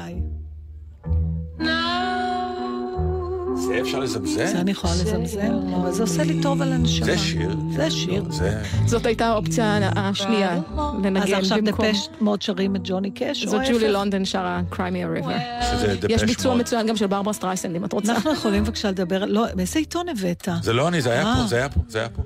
[3.67, 4.35] זה אפשר לזמזם?
[4.35, 7.05] זה אני יכולה לזמזם, אבל זה עושה לי טוב על הנשמה.
[7.05, 7.55] זה שיר.
[7.75, 8.23] זה שיר.
[8.23, 8.61] לא, זה...
[8.85, 10.61] זאת הייתה האופציה השנייה, אז
[11.03, 11.85] לנגן עכשיו במקום.
[11.85, 13.61] דפש מאוד שרים את ג'וני קאש, זאת?
[13.69, 15.37] ג'ולי לונדון שרה קריימיה ריבר.
[15.71, 16.55] שזה דפש יש ביצוע.
[16.55, 18.11] מצוין גם של ברברה סטרייסנד, אם את רוצה.
[18.15, 20.47] אנחנו יכולים בבקשה לדבר, לא, מאיזה עיתון הבאת?
[20.61, 21.35] זה לא אני, זה היה אה.
[21.41, 22.21] פה, זה היה פה, זה היה פה.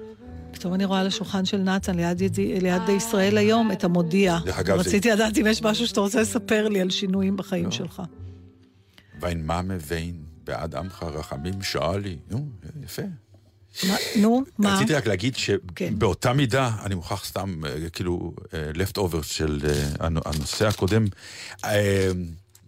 [0.51, 2.21] פתאום אני רואה על השולחן של נתן ליד,
[2.61, 4.37] ליד ישראל היום את המודיע.
[4.45, 7.65] דרך אגב, זה- רציתי לדעת אם יש משהו שאתה רוצה לספר לי על שינויים בחיים
[7.65, 7.71] לא.
[7.71, 8.01] שלך.
[9.21, 12.17] ואין מה מבין, בעד עמך רחמים שאלי.
[12.29, 12.49] נו,
[12.83, 13.01] יפה.
[14.15, 14.75] נו, מה?
[14.75, 15.35] רציתי רק להגיד
[15.75, 15.89] כן.
[15.95, 21.05] שבאותה מידה, אני מוכרח סתם, אה, כאילו, לפט אובר של אה, הנ- הנושא הקודם,
[21.65, 22.11] אה,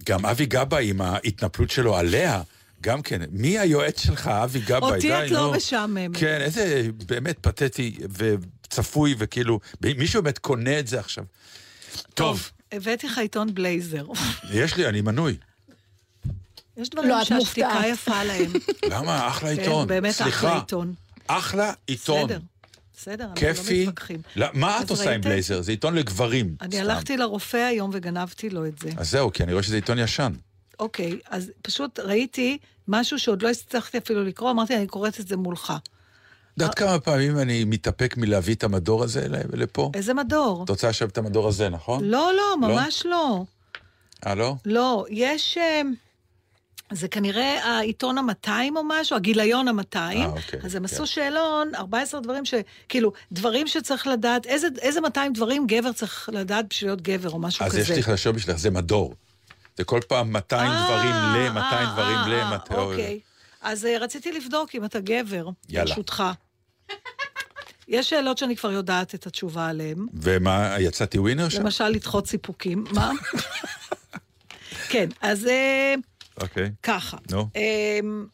[0.06, 2.42] גם אבי גבאי עם ההתנפלות שלו עליה,
[2.82, 4.96] גם כן, מי היועץ שלך, אבי גבאי?
[4.96, 5.54] אותי את לא.
[5.58, 6.18] משעממת.
[6.20, 9.60] כן, איזה באמת פתטי וצפוי, וכאילו,
[9.98, 11.24] מישהו באמת קונה את זה עכשיו.
[12.13, 14.06] טוב, הבאתי לך עיתון בלייזר.
[14.52, 15.38] יש לי, אני מנוי.
[16.78, 17.82] יש דברים לא, שהשתיקה.
[17.88, 18.52] יפה להם.
[18.94, 19.28] למה?
[19.28, 19.88] אחלה כן, עיתון.
[19.88, 20.48] באמת סליחה.
[20.48, 20.94] אחלה עיתון.
[21.28, 22.26] אחלה עיתון.
[22.28, 22.40] בסדר.
[22.98, 23.26] בסדר?
[23.26, 23.48] אנחנו.
[23.48, 24.22] לא מתווכחים.
[24.36, 25.22] לא, מה את עושה עם?
[25.22, 25.62] בלייזר?
[25.62, 26.56] זה עיתון לגברים.
[26.62, 26.82] אני סתם.
[26.82, 28.90] הלכתי לרופא היום וגנבתי לו את זה.
[28.98, 30.34] אז זהו, כי אני רואה שזה עיתון ישן.
[30.80, 32.58] אוקיי, אז פשוט ראיתי
[32.88, 35.74] משהו שעוד לא הצלחתי אפילו לקרוא, אמרתי, אני קוראת את זה מולך.
[36.54, 39.92] את יודעת כמה פעמים אני מתאפק מלהביא את המדור הזה לפה?
[39.94, 40.64] איזה מדור?
[40.64, 42.04] את רוצה עכשיו את המדור הזה, נכון?
[42.04, 43.44] לא, לא, ממש לא.
[44.28, 44.56] אה, לא?
[44.66, 45.58] לא, יש...
[46.94, 49.96] זה כנראה העיתון ה-200 או משהו, הגיליון ה-200.
[49.96, 51.06] אה, אוקיי, אז הם עשו כן.
[51.06, 52.54] שאלון, 14 דברים ש...
[52.90, 57.40] כאילו, דברים שצריך לדעת, איזה, איזה 200 דברים גבר צריך לדעת בשביל להיות גבר או
[57.40, 57.82] משהו אז כזה.
[57.82, 59.14] יש לי חדשות בשבילך, זה מדור.
[59.78, 62.80] זה כל פעם 200 אה, דברים ל, 200 אה, דברים אה, ל, אה, 200...
[62.80, 63.20] אוקיי.
[63.62, 65.50] אז רציתי לבדוק אם אתה גבר.
[65.70, 66.24] ברשותך.
[67.88, 70.06] יש שאלות שאני כבר יודעת את התשובה עליהן.
[70.14, 71.62] ומה, יצאתי ווינר שם?
[71.62, 72.86] למשל, לדחות סיפוקים.
[72.92, 73.12] מה?
[74.92, 75.96] כן, אז אה,
[76.41, 76.72] אוקיי.
[76.84, 77.17] ככה.
[77.32, 77.48] נו.
[77.56, 78.26] אמ,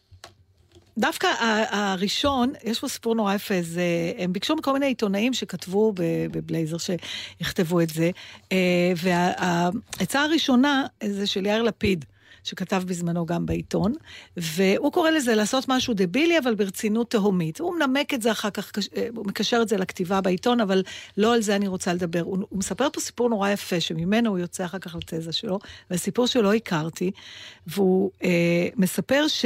[0.98, 1.28] דווקא
[1.70, 3.84] הראשון, יש פה סיפור נורא יפה, זה,
[4.18, 5.94] הם ביקשו מכל מיני עיתונאים שכתבו
[6.32, 8.12] בבלייזר שיכתבו את זה,
[8.52, 12.06] אה, והעצה הראשונה זה של יאיר לפיד.
[12.50, 13.94] שכתב בזמנו גם בעיתון,
[14.38, 17.60] והוא קורא לזה לעשות משהו דבילי, אבל ברצינות תהומית.
[17.60, 20.84] הוא מנמק את זה אחר כך, אה, הוא מקשר את זה לכתיבה בעיתון, אבל
[21.18, 22.22] לא על זה אני רוצה לדבר.
[22.22, 25.60] הוא, הוא מספר פה סיפור נורא יפה, שממנו הוא יוצא אחר כך לתזה שלו,
[25.90, 27.12] והסיפור שלא הכרתי,
[27.68, 29.46] והוא אה, מספר ש...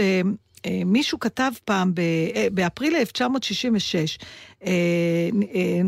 [0.65, 1.93] אה, מישהו כתב פעם,
[2.35, 4.17] אה, באפריל 1966,
[4.65, 4.71] אה,
[5.55, 5.81] אה,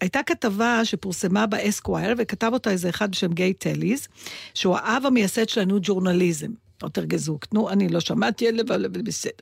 [0.00, 4.08] הייתה כתבה שפורסמה באסקווייר, וכתב אותה איזה אחד בשם גיי טליס,
[4.54, 6.50] שהוא האב המייסד של ה New Journalism.
[6.82, 9.32] לא תרגזוק, נו, אני לא שמעתי, אבל אבל בסדר.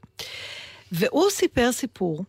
[0.92, 2.24] והוא סיפר סיפור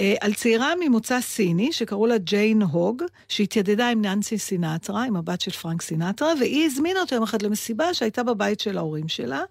[0.00, 5.40] אה, על צעירה ממוצא סיני, שקראו לה ג'יין הוג, שהתיידדה עם ננסי סינטרה, עם הבת
[5.40, 9.42] של פרנק סינטרה, והיא הזמינה אותו יום אחד למסיבה שהייתה בבית של ההורים שלה,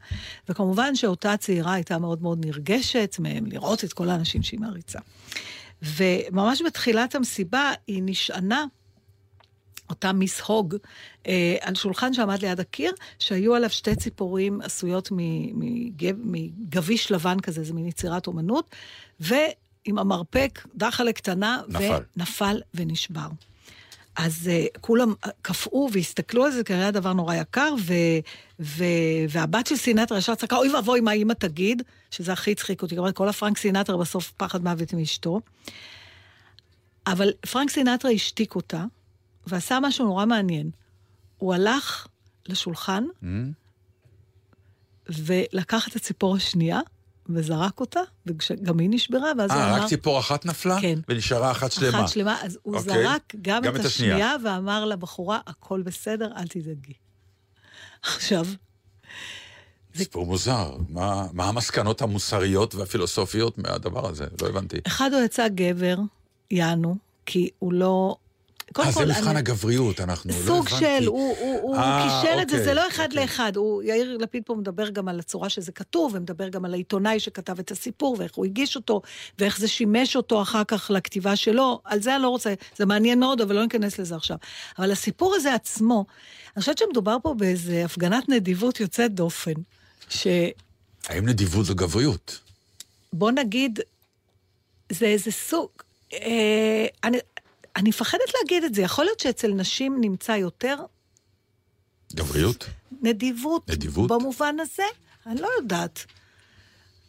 [0.50, 5.00] וכמובן שאותה צעירה הייתה מאוד מאוד נרגשת מהם לראות את כל האנשים שהיא מעריצה.
[5.82, 8.66] וממש בתחילת המסיבה היא נשענה
[9.90, 10.76] אותה מיס הוג,
[11.28, 17.64] אה, על שולחן שעמד ליד הקיר, שהיו עליו שתי ציפורים עשויות מגב- מגביש לבן כזה,
[17.64, 18.76] זה מין יצירת אומנות,
[19.20, 22.00] ועם המרפק, דחלה קטנה, נפל.
[22.18, 23.28] ונפל ונשבר.
[24.22, 27.94] אז uh, כולם אה, קפאו והסתכלו על זה, כנראה היה דבר נורא יקר, ו,
[28.60, 28.84] ו,
[29.30, 31.84] והבת של סינטרה ישר צעקה, אוי ואבוי, מה אימא תגיד?
[32.12, 35.42] שזה הכי הצחיק אותי, כלומר, כל הפרנק סינטרה בסוף פחד מוות מאשתו.
[37.08, 38.86] אבל פרנק סינטרה השתיק אותה,
[39.48, 40.70] ועשה משהו נורא מעניין.
[41.38, 42.08] הוא הלך
[42.48, 43.04] לשולחן,
[45.10, 46.80] ולקח את הציפור השנייה,
[47.30, 49.84] וזרק אותה, וגם היא נשברה, ואז הוא אה, אמר...
[49.84, 50.82] רק ציפור אחת נפלה?
[50.82, 51.00] כן.
[51.10, 52.00] ונשארה אחת שלמה.
[52.00, 52.94] אחת שלמה, אז הוא אוקיי.
[52.94, 54.14] זרק גם, גם את את השנייה.
[54.16, 56.94] השנייה, ואמר לבחורה, הכל בסדר, אל תדאגי.
[58.16, 58.46] עכשיו,
[59.96, 60.76] סיפור מוזר.
[60.90, 64.26] מה מה המסקנות המוסריות והפילוסופיות מהדבר הזה?
[64.42, 64.78] לא הבנתי.
[64.88, 65.98] אחד הוא יצא גבר,
[66.52, 68.16] יענו, כי הוא לא...
[68.74, 70.86] קודם אה, זה כל, מבחן אני- הגבריות, אנחנו לא סוג הבנתי.
[71.00, 73.22] של, הוא, הוא, הוא אה, קישר את זה, אוקיי, זה לא אחד אוקיי.
[73.22, 73.56] לאחד.
[73.56, 77.60] הוא, יאיר לפיד פה מדבר גם על הצורה שזה כתוב, ומדבר גם על העיתונאי שכתב
[77.60, 79.02] את הסיפור, ואיך הוא הגיש אותו,
[79.40, 81.82] ואיך זה שימש אותו אחר כך לכתיבה שלו.
[81.84, 84.38] על זה אני לא רוצה, זה מעניין מאוד, אבל לא ניכנס לזה עכשיו.
[84.80, 86.06] אבל הסיפור הזה עצמו,
[86.56, 89.54] אני חושבת שמדובר פה באיזה הפגנת נדיבות יוצאת דופן,
[90.10, 90.32] שבוא
[91.08, 92.40] האם נדיבות זו גבריות?
[93.36, 93.80] נגיד,
[94.92, 95.70] זה איזה סוג...
[96.14, 97.18] אה, אני,
[97.80, 100.76] אני מפחדת להגיד את זה, יכול להיות שאצל נשים נמצא יותר
[102.16, 102.66] גבריות?
[103.02, 103.70] נדיבות.
[103.70, 104.10] נדיבות?
[104.10, 104.84] במובן הזה?
[105.26, 106.06] אני לא יודעת.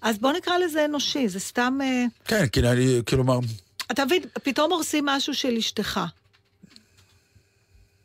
[0.02, 1.78] אז בוא נקרא לזה אנושי, זה סתם...
[1.83, 3.38] אה, כן, כי אני, כלומר,
[3.90, 6.00] אתה מבין, פתאום הורסים משהו של אשתך.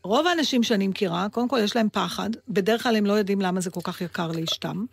[0.03, 3.61] רוב האנשים שאני מכירה, קודם כל יש להם פחד, בדרך כלל הם לא יודעים למה
[3.61, 4.85] זה כל כך יקר לאשתם.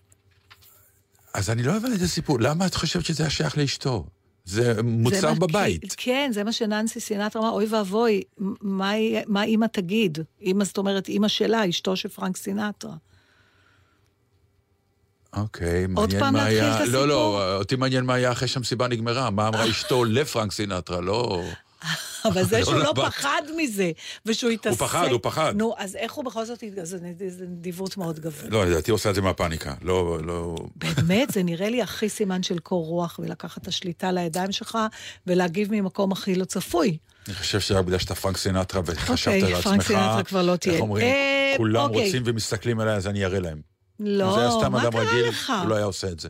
[1.34, 2.40] אז אני לא הבנתי את הסיפור.
[2.40, 4.06] למה את חושבת שזה היה שייך לאשתו?
[4.44, 5.80] זה זה מוצר מה- בבית.
[5.82, 8.22] כי- כן, זה מה שננסי סינטרה אמרה, אוי ואבוי,
[8.60, 8.92] מה
[9.26, 10.18] מה אימא תגיד?
[10.40, 12.94] אימא, זאת אומרת, אימא שלה, אשתו של פרנק סינטרה.
[15.36, 16.84] אוקיי, מעניין עוד פעם מה להתחיל היה...
[16.84, 17.58] את לא, לא, הסיפור?
[17.58, 19.30] אותי מעניין מה היה אחרי שהמסיבה נגמרה.
[19.30, 21.42] מה אמרה אשתו לפרנק סינטרה, לא...
[22.24, 22.92] אבל זה שהוא לא.
[22.96, 23.90] פחד מזה,
[24.26, 24.78] ושהוא התעסק...
[24.78, 25.52] פחד, הוא פחד.
[25.56, 26.64] נו, אז איך הוא בכל זאת...
[26.82, 28.48] זה נד- זה נדיבות מאוד גבוהה.
[28.50, 29.74] לא, לדעתי הוא עושה את זה מהפאניקה.
[29.82, 30.56] לא, לא...
[30.76, 34.78] באמת, זה נראה לי הכי סימן של קור רוח, ולקחת את השליטה לידיים שלך,
[35.26, 36.96] ולהגיב ממקום הכי לא צפוי.
[37.26, 39.64] אני חושב שרק בגלל שאתה פרנק סינטרה וחשבת אוקיי, על עצמך...
[39.64, 40.74] פרנק סינטרה כבר לא תהיה.
[40.74, 41.06] איך אומרים?
[41.06, 42.04] אה, כולם אוקיי.
[42.04, 43.60] רוצים ומסתכלים עליי, אז אני אראה להם.
[44.00, 45.52] לא, מה קרה לך?
[45.62, 46.28] הוא לא היה עושה את זה.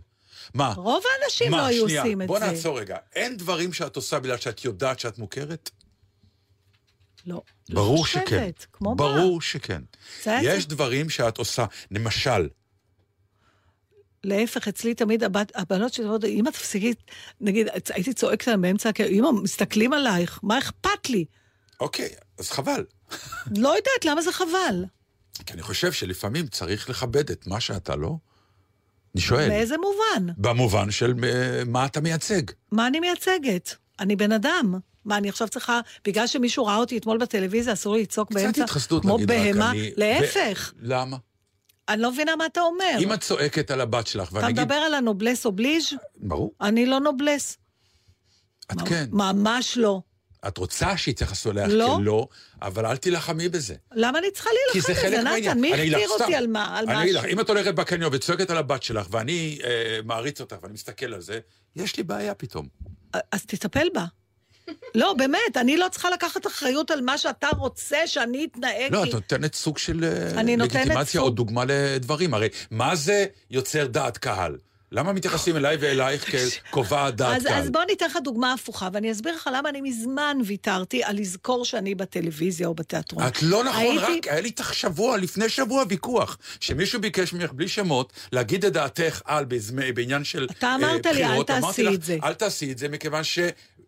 [0.55, 0.72] מה?
[0.76, 2.47] רוב האנשים מה, לא היו שנייה, עושים את בוא זה.
[2.47, 2.97] נעצור רגע.
[3.14, 5.70] אין דברים שאת עושה בגלל שאת יודעת שאת מוכרת?
[7.27, 7.43] לא.
[7.68, 8.51] ברור לא שכן.
[8.73, 8.95] כמו מה?
[8.97, 9.83] ברור שכן.
[10.25, 12.49] זה יש דברים שאת עושה, למשל,
[14.25, 16.95] להפך, אצלי תמיד הבת, הבנות שלי אומרות, אמא תפסיקי,
[17.41, 21.25] נגיד, הייתי צועקת עליהם באמצע, כי אמא, מסתכלים עלייך, מה אכפת לי?
[21.81, 22.09] אוקיי,
[22.39, 22.85] אז חבל.
[23.57, 24.85] לא יודעת, למה זה חבל?
[25.47, 28.16] כי אני חושב שלפעמים צריך לכבד את מה שאתה לא.
[29.14, 29.49] אני שואל.
[29.49, 30.33] באיזה מובן?
[30.37, 32.43] במובן של אה, מה אתה מייצג.
[32.73, 33.75] מה אני מייצגת?
[34.01, 34.79] אני בן אדם.
[35.05, 38.64] מה, אני עכשיו צריכה, בגלל שמישהו ראה אותי אתמול בטלוויזיה, אסור לי לצעוק קצת באמצע,
[38.64, 39.38] התחסדות כמו נגיד רק.
[39.38, 39.70] בהמה?
[39.70, 41.16] אני- להפך, ו- למה?
[41.88, 42.98] אני לא מבינה מה אתה אומר.
[42.98, 44.61] אם את צועקת על הבת שלך, אתה ואני אגיד...
[44.61, 45.84] מדבר על הנובלס אובליז'?
[46.16, 47.59] ברור, אני לא נובלס.
[48.72, 49.09] את כן.
[49.12, 50.00] ממש לא.
[50.48, 51.94] את רוצה שיתייחסו אלייך לא.
[51.98, 52.26] כלא,
[52.62, 53.74] אבל אל תילחמי בזה.
[53.92, 55.50] למה אני צריכה כי להילחם זה חלק בזה, מהעניין.
[55.50, 55.61] נתן?
[55.61, 56.34] מי הכתיר אותי.
[56.34, 56.78] על מה?
[56.78, 57.24] על אני אגיד לך?
[57.24, 61.20] אם את הולכת בקניון וצועקת על הבת שלך, ואני אה, מעריץ אותך ואני מסתכל על
[61.20, 61.40] זה,
[61.76, 62.68] יש לי בעיה פתאום.
[63.32, 64.05] אז תטפל בה.
[64.95, 68.93] לא, באמת, אני לא צריכה לקחת אחריות על מה שאתה רוצה שאני אתנהג.
[68.93, 70.05] לא, את נותנת סוג של
[70.37, 71.21] אה, לגיטימציה.
[71.21, 72.35] או דוגמה לדברים.
[72.35, 74.57] הרי מה זה יוצר דעת קהל?
[74.95, 76.31] למה מתייחסים אליי ואלייך
[76.71, 77.63] כקובעת דעת אז, קהל?
[77.63, 81.65] אז בוא ניתן לך דוגמה הפוכה, ואני אסביר לך למה אני מזמן ויתרתי על לזכור
[81.65, 83.27] שאני בטלוויזיה או בתיאטרון.
[83.27, 87.51] את לא נכון, הייתי- רק היה לי איתך שבוע, לפני שבוע ויכוח, שמישהו ביקש ממך
[87.53, 91.47] בלי שמות להגיד את דעתך על בזמי- בעניין של אתה אה, אמרת לי, אל בחירות.
[91.47, 92.17] תעשי את זה.
[92.25, 93.23] אל תעשי את זה, מכיוון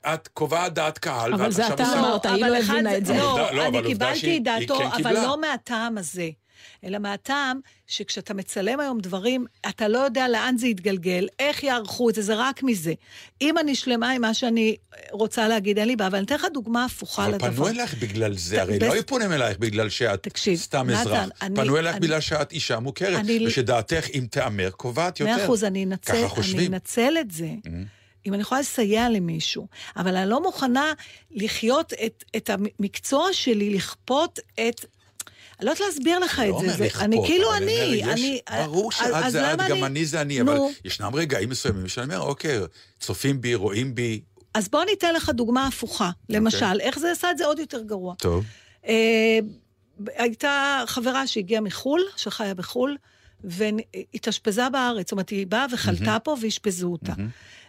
[0.04, 3.14] שאת קובעת דעת קהל, אבל זה אתה אמרת, היא אבל לא אחד הבינה את זה.
[3.14, 5.12] לא, לא, אבל אני קיבלתי את דעתו, כן אבל קיבלה.
[5.22, 6.28] לא מהטעם הזה.
[6.84, 12.14] אלא מהטעם שכשאתה מצלם היום דברים, אתה לא יודע לאן זה יתגלגל, איך יערכו את
[12.14, 12.92] זה, זה רק מזה.
[13.40, 14.76] אם אני שלמה עם מה שאני
[15.10, 17.50] רוצה להגיד, אין לי בעיה, אבל אני אתן לך דוגמה הפוכה אבל לדבר.
[17.52, 20.86] פנו אלייך בגלל זה, ת- הרי בס- לא היו פונים אלייך בגלל שאת תקשיב, סתם
[20.90, 21.28] נתן, אזרח.
[21.42, 25.36] אני- פנו אלייך אני- בגלל שאת אישה מוכרת, אני- ושדעתך, אם תיאמר, קובעת יותר.
[25.36, 27.48] מאה אחוז, אני אנצל, את זה.
[28.26, 29.66] אם אני יכולה לסייע למישהו,
[29.96, 30.92] אבל אני לא מוכנה
[31.30, 34.84] לחיות את, את המקצוע שלי, לכפות את...
[35.58, 38.12] אני לא יודעת להסביר לך את לא זה, זה לכפות, אני כאילו אבל אני, אומר,
[38.12, 38.64] יש- אני...
[38.64, 40.70] ברור שאת אז זה את, גם אני זה אני, אבל נו.
[40.84, 42.58] ישנם רגעים מסוימים שאני אומר, אוקיי,
[43.00, 44.20] צופים בי, רואים בי,
[44.54, 46.10] אז בוא ניתן לך דוגמה הפוכה.
[46.28, 48.14] למשל, איך זה עשה את זה עוד יותר גרוע.
[48.14, 48.44] טוב.
[48.86, 49.38] אה,
[50.16, 52.96] הייתה חברה שהגיעה מחו"ל, שחיה בחו"ל,
[53.44, 55.06] והתאשפזה בארץ.
[55.06, 57.12] זאת אומרת, היא באה וחלתה פה ואשפזו אותה.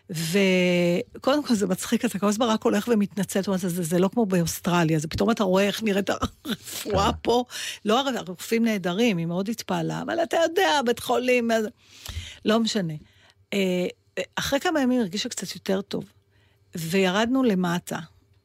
[0.10, 4.08] וקודם כל זה מצחיק, אתה כל הזמן רק הולך ומתנצל, זאת אומרת, זה, זה לא
[4.14, 7.44] כמו באוסטרליה, זה פתאום אתה רואה איך נראית הרפואה פה.
[7.86, 11.66] לא, הר- הרופאים נהדרים, היא מאוד התפעלה, אבל אתה יודע, בית חולים, אז-
[12.46, 12.94] לא משנה.
[13.54, 13.86] אה,
[14.36, 16.04] אחרי כמה ימים הרגישה קצת יותר טוב,
[16.76, 18.00] וירדנו למטה.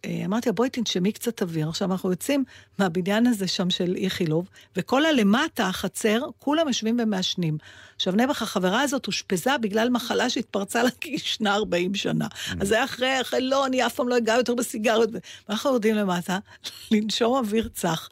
[0.05, 1.69] אה, אמרתי לה, בואי תנשמי קצת אוויר.
[1.69, 2.45] עכשיו, אנחנו יוצאים
[2.79, 7.59] מהבניין הזה שם של איכילוב, וכל הלמטה, החצר, כולם יושבים ומעשנים.
[7.97, 12.27] עכשיו, נעבך, החברה הזאת אושפזה בגלל מחלה שהתפרצה לה כי היא ישנה 40 שנה.
[12.61, 15.11] אז זה היה אחרי, אחרי, לא, אני אף פעם לא אגע יותר בסיגריות.
[15.49, 16.39] ואנחנו יורדים למטה,
[16.91, 18.09] לנשום אוויר צח.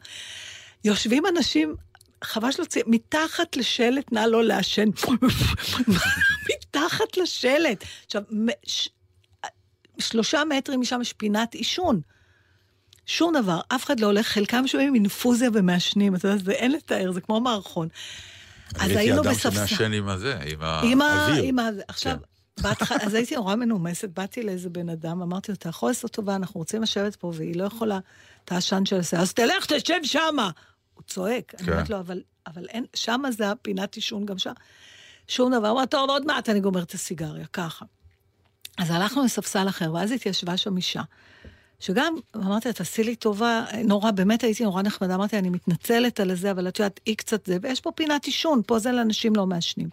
[0.83, 1.75] יושבים אנשים,
[2.23, 2.81] חבל שלא צי...
[2.87, 4.89] מתחת לשלט, נא לא לעשן.
[6.49, 7.83] מתחת לשלט.
[8.05, 8.23] עכשיו.
[10.01, 12.01] שלושה מטרים משם יש פינת עישון.
[13.05, 17.11] שום דבר, אף אחד לא הולך, חלקם שומעים אינפוזיה ומעשנים, אתה יודע, זה אין לתאר,
[17.11, 17.87] זה כמו מערכון.
[18.75, 19.65] אז היינו הייתי אדם בספסל.
[19.67, 21.01] שמעשן עם הזה, עם.
[21.01, 21.43] האוויר.
[21.43, 21.69] עם ה...
[21.87, 22.63] עכשיו, כן.
[22.63, 26.35] בהתחלה, אז הייתי נורא מנומסת, באתי לאיזה בן אדם, אמרתי לו, אתה יכול לעשות טובה,
[26.35, 27.99] אנחנו רוצים לשבת פה, והיא לא יכולה
[28.45, 30.49] את העשן של השיער, אז תלך, תשב שמה.
[30.93, 31.71] הוא צועק, אני כן.
[31.71, 34.51] אומרת לו, אבל, אבל אין, שמה זה הפינת עישון גם שם.
[35.27, 37.85] שום דבר, הוא אמר, טוב, עוד מעט אני גומר את הסיגריה, ככה.
[38.79, 41.01] אז הלכנו לספסל אחר, ואז התיישבה שם אישה.
[41.79, 46.35] שגם, אמרתי לה, תעשי לי טובה, נורא, באמת הייתי נורא נחמדה, אמרתי אני מתנצלת על
[46.35, 49.45] זה, אבל את יודעת, היא קצת זה, ויש פה פינת עישון, פה זה לאנשים לא
[49.45, 49.89] מעשנים.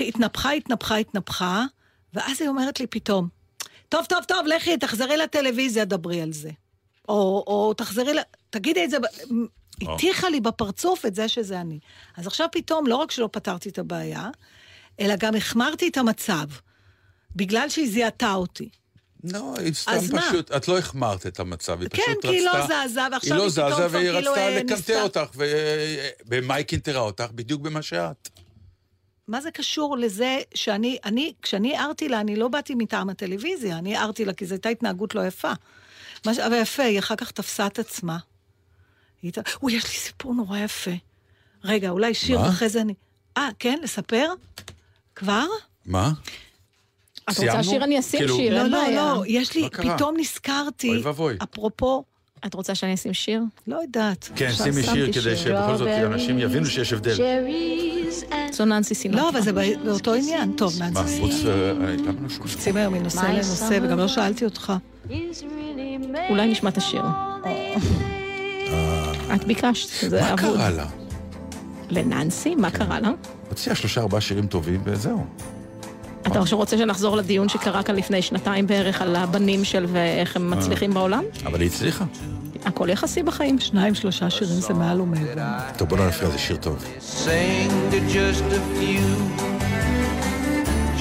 [0.00, 1.64] התנפחה, התנפחה, התנפחה,
[2.14, 3.28] ואז היא אומרת לי פתאום,
[3.88, 6.50] טוב, טוב, טוב, לכי, תחזרי לטלוויזיה, דברי על זה.
[7.08, 8.12] או, או תחזרי.
[8.50, 8.96] תגידי את זה,
[9.82, 11.78] הטיחה לי בפרצוף את זה שזה אני.
[12.16, 14.30] אז עכשיו פתאום, לא רק שלא פתרתי את הבעיה,
[15.00, 16.46] אלא גם החמרתי את המצב,
[17.36, 18.68] בגלל שהיא זיהתה אותי.
[19.24, 20.22] לא, היא סתם אז מה?
[20.28, 22.28] פשוט, את לא החמרת את המצב, היא כן, פשוט רצתה...
[22.28, 24.50] כי היא לא זזה, ועכשיו היא לא היא פתאום זזה, כבר והיא כאילו, רצתה אה,
[24.60, 25.36] לקנטר ניסתה- אותך,
[26.26, 27.26] ובמה היא קנטרה אותך?
[27.34, 28.28] בדיוק במה שאת.
[29.28, 33.96] מה זה קשור לזה שאני, אני, כשאני הערתי לה, אני לא באתי מטעם הטלוויזיה, אני
[33.96, 35.52] הערתי לה כי זו הייתה התנהגות לא יפה.
[36.26, 36.38] מה ש...
[36.38, 38.18] אבל יפה, היא אחר כך תפסה את עצמה.
[39.22, 40.90] היא הייתה, אוי, יש לי סיפור נורא יפה.
[41.64, 42.46] רגע, אולי שיר, מה?
[42.46, 42.94] ואחרי זה אני...
[43.36, 43.78] אה, כן?
[43.82, 44.32] לספר?
[45.14, 45.44] כבר?
[45.86, 46.12] מה?
[47.30, 47.38] את?
[47.38, 47.84] רוצה שיר?
[47.84, 49.02] אני אשים כאילו- שיר, לא, אין לא, בעיה.
[49.14, 49.94] לא, יש לי, מה?
[49.96, 51.36] פתאום נזכרתי, אוי ואבוי.
[51.42, 52.04] אפרופו,
[52.46, 53.42] את רוצה שאני אשים שיר?
[53.66, 54.28] לא יודעת.
[54.36, 55.36] כן, שימי שיר כדי.
[55.36, 57.14] שבכל זאת אנשים יבינו שיש הבדל.
[58.52, 59.08] זו ננסי.
[59.08, 60.52] לא, אבל זה בא- באותו עניין.
[60.52, 61.20] טוב, מה, ננסי.
[61.20, 61.32] חוץ...
[61.46, 61.90] אה, למה
[62.28, 62.38] לא?
[62.38, 64.72] קופצים היום מנושא לנושא, וגם לא שאלתי אותך.
[66.30, 67.02] אולי נשמע את השיר.
[69.34, 70.40] את ביקשת, זה מה אבוד.
[70.56, 70.86] קרה לה?
[71.90, 73.10] לננסי, מה קרה לה?
[73.48, 75.24] הוציאה שלושה ארבעה שירים טובים וזהו.
[76.32, 80.50] אתה עכשיו רוצה שנחזור לדיון שקרה כאן לפני שנתיים בערך על הבנים של ואיך הם
[80.50, 81.24] מצליחים בעולם?
[81.46, 82.04] אבל היא הצליחה.
[82.64, 83.58] הכל יחסי בחיים.
[83.58, 85.42] שניים, שלושה שירים זה מעל ומעבר.
[85.76, 86.84] טוב, בוא לא נפריע, זה שיר טוב.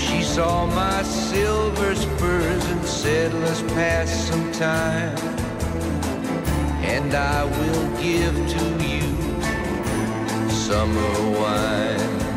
[0.06, 1.00] She saw my
[1.30, 5.18] silver spurs and said, Let's pass some time.
[6.96, 9.08] And I will give to you
[10.68, 12.37] summer wine.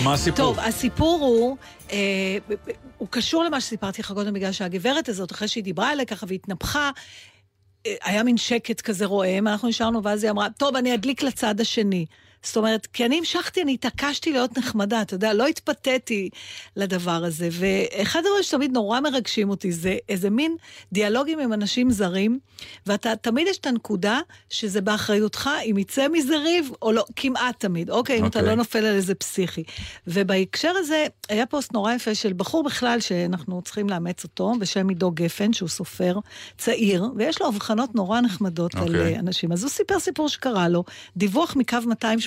[0.00, 0.36] טוב, מה הסיפור?
[0.36, 1.56] טוב, הסיפור הוא,
[1.92, 2.38] אה,
[2.98, 6.90] הוא קשור למה שסיפרתי לך קודם, בגלל שהגברת הזאת, אחרי שהיא דיברה אליי ככה והתנפחה,
[7.86, 11.60] אה, היה מין שקט כזה רועם, אנחנו נשארנו, ואז היא אמרה, טוב, אני אדליק לצד
[11.60, 12.06] השני.
[12.42, 16.30] זאת אומרת, כי אני המשכתי, אני התעקשתי להיות נחמדה, אתה יודע, לא התפתיתי
[16.76, 17.48] לדבר הזה.
[17.52, 20.56] ואחד הדברים שתמיד נורא מרגשים אותי זה איזה מין
[20.92, 22.38] דיאלוגים עם אנשים זרים,
[22.86, 24.20] ואתה, תמיד יש את הנקודה
[24.50, 28.50] שזה באחריותך אם יצא מזה ריב או לא, כמעט תמיד, אוקיי, אם אתה אוקיי.
[28.50, 29.62] לא נופל על איזה פסיכי.
[30.06, 35.10] ובהקשר הזה, היה פוסט נורא יפה של בחור בכלל שאנחנו צריכים לאמץ אותו, בשם עידו
[35.10, 36.18] גפן, שהוא סופר
[36.58, 39.14] צעיר, ויש לו הבחנות נורא נחמדות על אוקיי.
[39.14, 39.52] אה, אנשים.
[39.52, 40.84] אז הוא סיפר סיפור שקרה לו,
[41.16, 41.78] דיווח מקו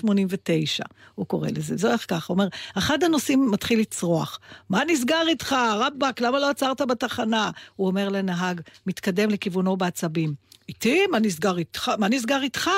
[0.03, 0.83] 289,
[1.15, 1.77] הוא קורא לזה.
[1.77, 2.47] זה הולך ככה, הוא אומר,
[2.77, 4.39] אחד הנוסעים מתחיל לצרוח,
[4.69, 7.51] מה נסגר איתך, רבאק, למה לא עצרת בתחנה?
[7.75, 10.33] הוא אומר לנהג, מתקדם לכיוונו בעצבים.
[10.69, 11.07] איתי?
[11.11, 11.91] מה נסגר איתך?
[11.99, 12.69] מה נסגר איתך?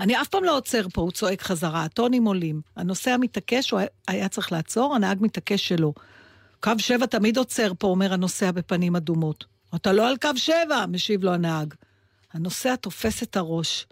[0.00, 2.60] אני אף פעם לא עוצר פה, הוא צועק חזרה, הטונים עולים.
[2.76, 5.92] הנוסע מתעקש, הוא היה צריך לעצור, הנהג מתעקש שלא.
[6.60, 9.44] קו שבע תמיד עוצר פה, אומר הנוסע בפנים אדומות.
[9.74, 11.74] אתה לא על קו שבע, משיב לו הנהג.
[12.32, 13.86] הנוסע תופס את הראש.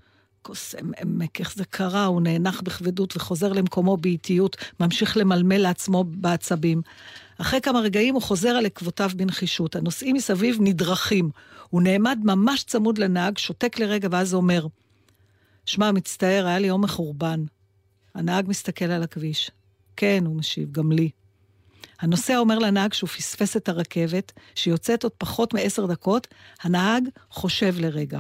[1.38, 2.04] איך זה קרה?
[2.04, 6.82] הוא נאנח בכבדות וחוזר למקומו באיטיות, ממשיך למלמל לעצמו בעצבים.
[7.38, 9.76] אחרי כמה רגעים הוא חוזר על עקבותיו בנחישות.
[9.76, 11.30] הנוסעים מסביב נדרכים.
[11.70, 14.66] הוא נעמד ממש צמוד לנהג, שותק לרגע, ואז אומר,
[15.66, 17.44] שמע, מצטער, היה לי יום מחורבן.
[18.14, 19.50] הנהג מסתכל על הכביש.
[19.96, 21.10] כן, הוא משיב, גם לי.
[22.00, 26.28] הנוסע אומר לנהג שהוא פספס את הרכבת, שיוצאת עוד פחות מעשר דקות,
[26.62, 28.18] הנהג חושב לרגע.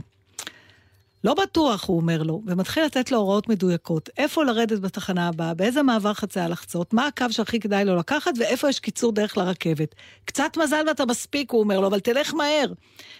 [1.26, 4.10] לא בטוח, הוא אומר לו, ומתחיל לתת לו הוראות מדויקות.
[4.18, 8.68] איפה לרדת בתחנה הבאה, באיזה מעבר חצייה לחצות, מה הקו שהכי כדאי לו לקחת, ואיפה
[8.68, 9.94] יש קיצור דרך לרכבת.
[10.24, 12.72] קצת מזל ואתה מספיק, הוא אומר לו, אבל תלך מהר.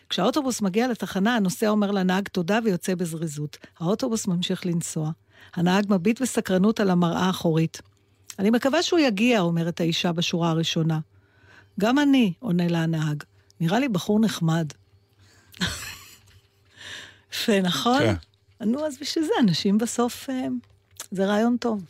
[0.08, 3.56] כשהאוטובוס מגיע לתחנה, הנוסע אומר לנהג תודה ויוצא בזריזות.
[3.78, 5.10] האוטובוס ממשיך לנסוע.
[5.54, 7.82] הנהג מביט בסקרנות על המראה האחורית.
[8.38, 10.98] אני מקווה שהוא יגיע, אומרת האישה בשורה הראשונה.
[11.80, 13.22] גם אני, עונה לה הנהג.
[13.60, 14.66] נראה לי בחור נחמד.
[17.32, 18.00] יפה, נכון?
[18.00, 18.14] כן.
[18.66, 20.46] נו, אז בשביל זה אנשים בסוף, אה,
[21.10, 21.82] זה רעיון טוב.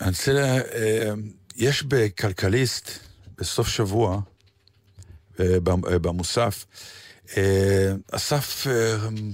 [0.00, 0.32] אני רוצה,
[0.74, 1.10] אה,
[1.56, 2.90] יש בכלכליסט,
[3.38, 4.20] בסוף שבוע,
[5.40, 6.66] אה, במ- במוסף,
[8.12, 8.66] אסף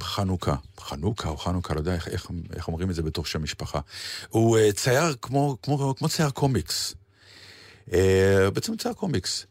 [0.02, 3.80] חנוכה, חנוכה או חנוכה, לא יודע איך, איך, איך אומרים את זה בתור שם משפחה.
[4.28, 6.94] הוא צייר כמו, כמו, כמו צייר קומיקס.
[8.54, 9.46] בעצם צייר קומיקס.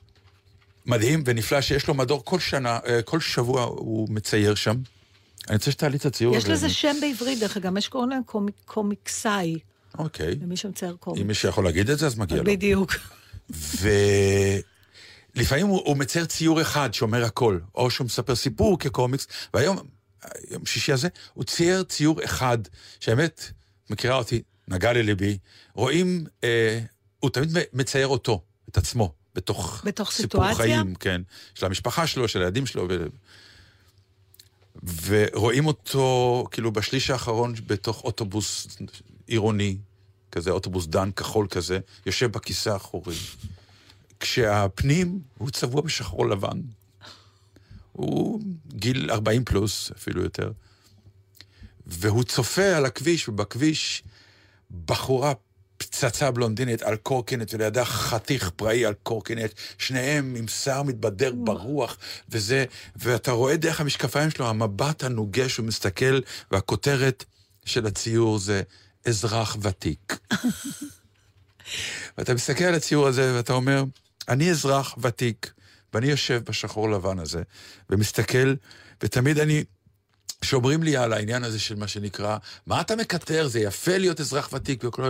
[0.89, 4.75] מדהים ונפלא שיש לו מדור כל שנה, אה, כל שבוע הוא מצייר שם.
[5.47, 6.53] אני רוצה שתעלי את הציור יש הזה.
[6.53, 9.55] לזה שם בעברית, דרך אגב, יש קוראים להם קומיק- קומיקסאי,
[9.97, 10.35] אוקיי.
[10.41, 11.25] למי שמצייר אם קומיקס.
[11.25, 12.43] מישהו יכול להגיד את זה, אז מגיע לו.
[12.43, 12.93] בדיוק.
[15.35, 19.77] ולפעמים הוא, הוא מצייר ציור אחד שאומר הכל, או שהוא מספר סיפור כקומיקס, והיום,
[20.51, 22.57] יום שישי הזה, הוא צייר ציור אחד,
[22.99, 23.51] שהאמת,
[23.89, 25.37] מכירה אותי, נגע לליבי,
[25.73, 26.79] רואים, אה,
[27.19, 30.55] הוא תמיד מצייר אותו, את עצמו, בתוך, בתוך סיפור סיטואציה?
[30.55, 31.21] חיים, כן,
[31.55, 33.07] של המשפחה שלו, של הילדים שלו, ו...
[35.05, 38.67] ורואים אותו, כאילו, בשליש האחרון בתוך אוטובוס
[39.27, 39.77] עירוני,
[40.31, 43.15] כזה אוטובוס דן כחול כזה, יושב בכיסא האחורי.
[44.19, 46.61] כשהפנים הוא צבוע בשחור לבן.
[47.91, 50.51] הוא גיל 40 פלוס, אפילו יותר.
[51.87, 54.03] והוא צופה על הכביש, ובכביש
[54.85, 55.33] בחורה
[55.79, 61.97] פצצה בלונדינית על קורקינט, ולידה חתיך פראי על קורקינט, שניהם עם שיער מתבדר ברוח,
[62.29, 62.65] וזה,
[62.95, 66.19] ואתה רואה דרך המשקפיים שלו, המבט הנוגש, הוא מסתכל,
[66.51, 67.25] והכותרת
[67.65, 68.61] של הציור זה
[69.05, 70.17] אזרח ותיק.
[72.17, 73.83] ואתה מסתכל על הציור הזה ואתה אומר,
[74.29, 75.53] אני אזרח ותיק,
[75.93, 77.41] ואני יושב בשחור לבן הזה,
[77.89, 78.53] ומסתכל,
[79.03, 79.63] ותמיד אני,
[80.43, 82.37] שאומרים לי על העניין הזה של מה שנקרא,
[82.67, 85.01] מה אתה מקטר, זה יפה להיות אזרח ותיק וכל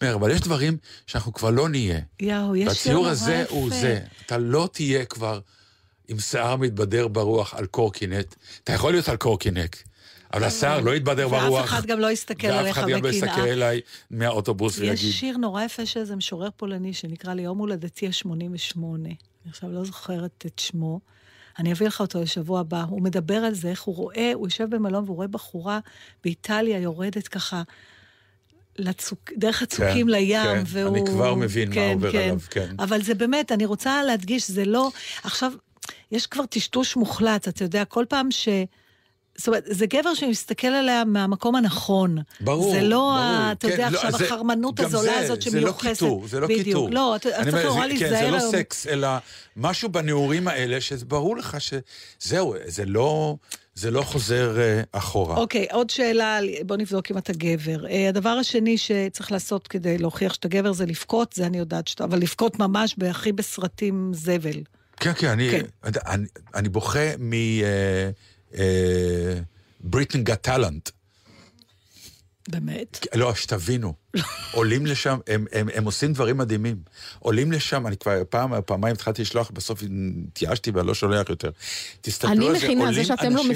[0.00, 0.76] מיני אבל יש דברים
[1.06, 2.00] שאנחנו כבר לא נהיה.
[2.20, 3.54] יואו, יש והציור הזה יפה.
[3.54, 5.40] הוא זה, אתה לא תהיה כבר
[6.08, 9.76] עם שיער מתבדר ברוח על קורקינט, אתה יכול להיות על קורקינט,
[10.34, 11.60] אבל השיער לא יתבדר ברוח.
[11.60, 13.52] ואף אחד גם לא יסתכל ואף עליך אחד גם לא יסתכל בקנאה.
[13.52, 18.78] אליי מהאוטובוס ויגיד, יש שיר נורא יפה של איזה משורר פולני שנקרא ליום הולדתי ה-88.
[18.78, 19.16] אני
[19.48, 21.00] עכשיו לא זוכרת את שמו.
[21.58, 22.84] אני אביא לך אותו לשבוע הבא.
[22.88, 25.78] הוא מדבר על זה, איך הוא רואה, הוא יושב במלון והוא רואה בחורה
[26.24, 27.62] באיטליה יורדת ככה
[28.78, 30.96] לצוק, דרך הצוקים כן, לים, כן, והוא...
[30.96, 32.18] אני כבר מבין מה כן, עובר כן.
[32.18, 32.74] עליו, כן.
[32.78, 34.90] אבל זה באמת, אני רוצה להדגיש, זה לא...
[35.22, 35.52] עכשיו,
[36.12, 38.48] יש כבר טשטוש מוחלט, אתה יודע, כל פעם ש...
[39.38, 42.18] זאת אומרת, זה גבר שמסתכל עליה מהמקום הנכון.
[42.40, 43.12] ברור, זה לא, ברור.
[43.12, 45.88] ה, אתה כן, יודע, לא, עכשיו זה- החרמנות הזולה זה, הזאת זה לא שמיוחסת.
[45.92, 46.64] קיטור, זה לא בדיוק.
[46.64, 46.90] קיטור.
[46.90, 48.10] לא, אתה אני צריך נורא זה- להיזהר.
[48.10, 48.50] כן, זה לא.
[48.52, 49.08] סקס, אלא
[49.56, 53.36] משהו בנעורים האלה, שברור לך שזהו, זה לא,
[53.74, 55.36] זה לא חוזר אה, אחורה.
[55.36, 57.86] אוקיי, עוד שאלה, בוא נבדוק אם אתה גבר.
[57.86, 62.04] אה, הדבר השני שצריך לעשות כדי להוכיח שאתה גבר זה לבכות, זה אני יודעת שאתה,
[62.04, 64.62] אבל לבכות ממש, הכי בסרטים זבל.
[65.00, 65.62] כן, כן, אני, כן.
[66.06, 67.32] אני, אני בוכה מ...
[67.32, 68.10] אה,
[69.80, 70.90] בריטן גט טאלנט.
[72.50, 73.06] באמת?
[73.14, 73.94] לא, שתבינו,
[74.52, 76.76] עולים לשם, הם, הם, הם עושים דברים מדהימים.
[77.18, 79.82] עולים לשם, אני כבר פעם, פעמיים התחלתי לשלוח, בסוף
[80.28, 81.50] התייאשתי ואני לא שולח יותר.
[82.00, 83.50] תסתכלו אני על זה, מכינה, זה עולים שאתם לא אנשים-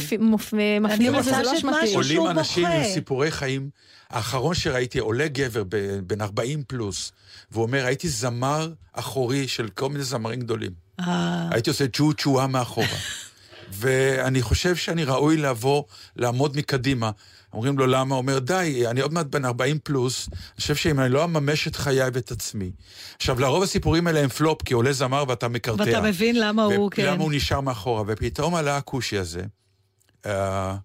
[0.82, 1.94] מפנים את זה, לא אשמתי.
[1.94, 2.66] עולים אנשים.
[2.66, 3.70] עם סיפורי חיים.
[4.10, 5.62] האחרון שראיתי, עולה גבר
[6.06, 7.12] בן 40 פלוס,
[7.50, 10.72] והוא אומר, הייתי זמר אחורי של כל מיני זמרים גדולים.
[11.00, 12.86] אה, הייתי עושה צ'ו צ'ואה מאחורה.
[13.72, 15.84] ואני חושב שאני ראוי לבוא,
[16.16, 17.10] לעמוד מקדימה.
[17.52, 18.14] אומרים לו, למה?
[18.14, 21.76] אומר, די, אני עוד מעט בן 40 פלוס, אני חושב שאם אני לא אממש את
[21.76, 22.70] חיי ואת עצמי.
[23.16, 25.84] עכשיו, לרוב הסיפורים האלה הם פלופ, כי עולה זמר ואתה מקרטע.
[25.86, 27.02] ואתה מבין למה הוא, כן.
[27.02, 29.42] ולמה הוא נשאר מאחורה, ופתאום עלה הכושי הזה,
[30.26, 30.76] אה,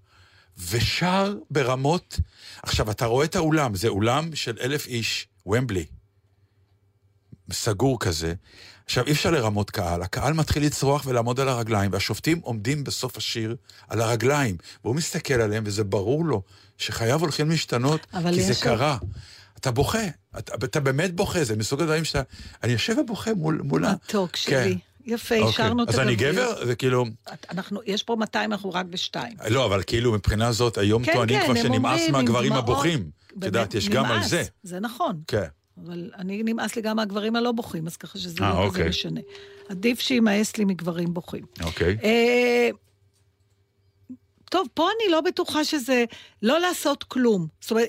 [0.57, 2.19] ושר ברמות...
[2.63, 5.85] עכשיו, אתה רואה את האולם, זה אולם של אלף איש, ומבלי.
[7.51, 8.33] סגור כזה.
[8.87, 13.55] עכשיו, אי אפשר לרמות קהל, הקהל מתחיל לצרוח ולעמוד על הרגליים, והשופטים עומדים בסוף השיר
[13.87, 16.41] על הרגליים, והוא מסתכל עליהם, וזה ברור לו
[16.77, 18.97] שחייו הולכים להשתנות, כי זה יש- קרה.
[19.57, 19.99] אתה בוכה,
[20.37, 22.21] אתה, אתה באמת בוכה, זה מסוג הדברים שאתה...
[22.63, 23.61] אני יושב ובוכה מול...
[23.63, 24.77] מול ה- מתוק שלי.
[25.05, 25.47] יפה, אוקיי.
[25.49, 26.15] אישרנו את אז אני.
[26.15, 26.65] גבר?
[26.65, 27.05] זה כאילו...
[27.51, 29.33] אנחנו, יש פה 200, אנחנו רק בשתיים.
[29.49, 32.53] לא, אבל כאילו מבחינה זאת, היום כן, טוענים כן, כבר שנמאס מהגברים.
[32.53, 33.09] הבוכים.
[33.39, 34.43] את יודעת, יש גם על נמאס, זה.
[34.63, 35.21] זה נכון.
[35.27, 35.45] כן.
[35.85, 38.89] אבל אני נמאס לי גם מהגברים הלא בוכים, אז ככה שזה אה, לא כזה אוקיי.
[38.89, 39.21] משנה.
[39.69, 41.43] עדיף שימאס לי מגברים בוכים.
[41.63, 41.97] אוקיי.
[42.03, 42.69] אה,
[44.49, 46.05] טוב, פה אני לא בטוחה שזה
[46.41, 47.47] לא לעשות כלום.
[47.61, 47.87] זאת אומרת,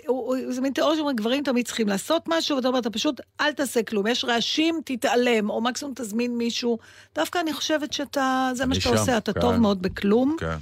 [0.49, 3.83] זה מין תיאוריה שאומרים, גברים תמיד צריכים לעשות משהו, ואתה אומר, אתה פשוט אל תעשה
[3.83, 4.07] כלום.
[4.07, 6.79] יש רעשים, תתעלם, או מקסימום תזמין מישהו.
[7.15, 9.41] דווקא אני חושבת שאתה, זה מה שאתה שם, עושה, אתה כן.
[9.41, 10.37] טוב מאוד בכלום.
[10.41, 10.57] כן.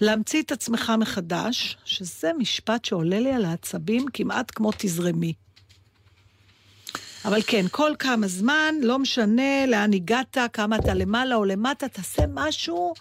[0.00, 5.32] להמציא את עצמך מחדש, שזה משפט שעולה לי על העצבים כמעט כמו תזרמי.
[7.24, 12.22] אבל כן, כל כמה זמן, לא משנה לאן הגעת, כמה אתה למעלה או למטה, תעשה
[12.34, 12.94] משהו,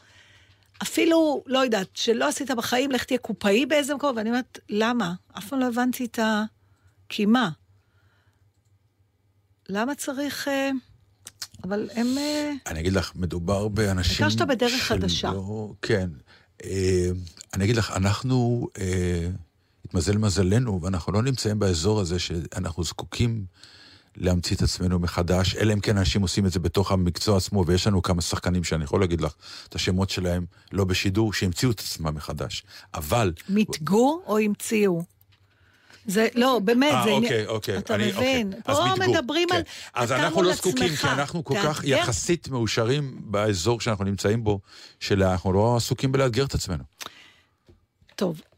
[0.82, 5.14] אפילו, לא יודעת, שלא עשית בחיים, לך תהיה קופאי באיזה מקום, ואני אומרת, למה?
[5.38, 6.44] אף פעם לא הבנתי את ה...
[7.10, 7.50] כי מה?
[9.70, 10.48] למה צריך...
[10.48, 10.70] אה,
[11.64, 12.08] אבל הם...
[12.18, 14.12] אה, אני אגיד לך, מדובר באנשים...
[14.12, 15.32] העיקר שאתה בדרך שלא- חדשה.
[15.82, 16.10] כן.
[16.64, 17.10] אה,
[17.54, 18.68] אני אגיד לך, אנחנו,
[19.86, 23.46] התמזל מזלנו, ואנחנו לא נמצאים באזור הזה שאנחנו זקוקים
[24.20, 27.88] להמציא את עצמנו מחדש, אלא אם כן אנשים עושים את זה בתוך המקצוע עצמו, ויש
[27.88, 29.34] לנו כמה שחקנים שאני יכול להגיד לך
[29.70, 32.64] את השמות שלהם, לא בשידור, שהמציאו את עצמם מחדש.
[32.94, 33.34] אבל...
[33.50, 35.02] מיתגו או המציאו?
[36.06, 37.10] זה, לא, באמת, אה, זה...
[37.12, 37.78] אוקיי, אוקיי.
[37.78, 38.48] אתה אני- מבין?
[38.48, 38.62] אוקיי.
[38.74, 39.56] אז פה מיתגו, מדברים כן.
[39.56, 39.62] על...
[39.94, 40.96] אז אנחנו לא זקוקים.
[40.96, 41.98] כי אנחנו כל כך תאתגר.
[41.98, 44.60] יחסית מאושרים באזור שאנחנו נמצאים בו,
[45.00, 46.84] שאנחנו לא עסוקים בלאתגר את עצמנו.
[48.16, 48.49] טוב, אה,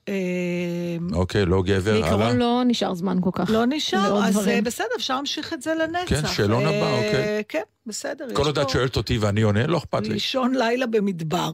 [1.13, 2.01] אוקיי, לא גבר, הלאה.
[2.01, 3.49] בעיקרון לא נשאר זמן כל כך.
[3.49, 4.55] לא נשאר, אז דברים.
[4.55, 6.09] אה, בסדר, אפשר להמשיך את זה לנצח.
[6.09, 7.43] כן, שאלון הבא, אה, אוקיי.
[7.49, 8.27] כן, בסדר.
[8.33, 10.13] כל עוד את שואלת אותי ואני עונה, לא אכפת לי.
[10.13, 11.51] לישון לילה במדבר.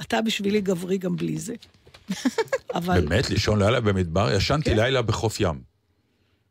[0.00, 1.54] אתה בשבילי גברי גם בלי זה.
[2.74, 4.32] אבל באמת, לישון לילה במדבר?
[4.32, 5.74] ישנתי לילה בחוף ים.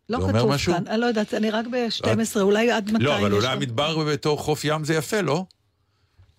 [0.10, 0.74] לא כתוב משהו?
[0.74, 4.40] כאן, אני לא יודעת, אני רק ב-12, אולי עד מתי לא, אבל אולי המדבר בתור
[4.40, 5.46] חוף ים זה יפה, לא?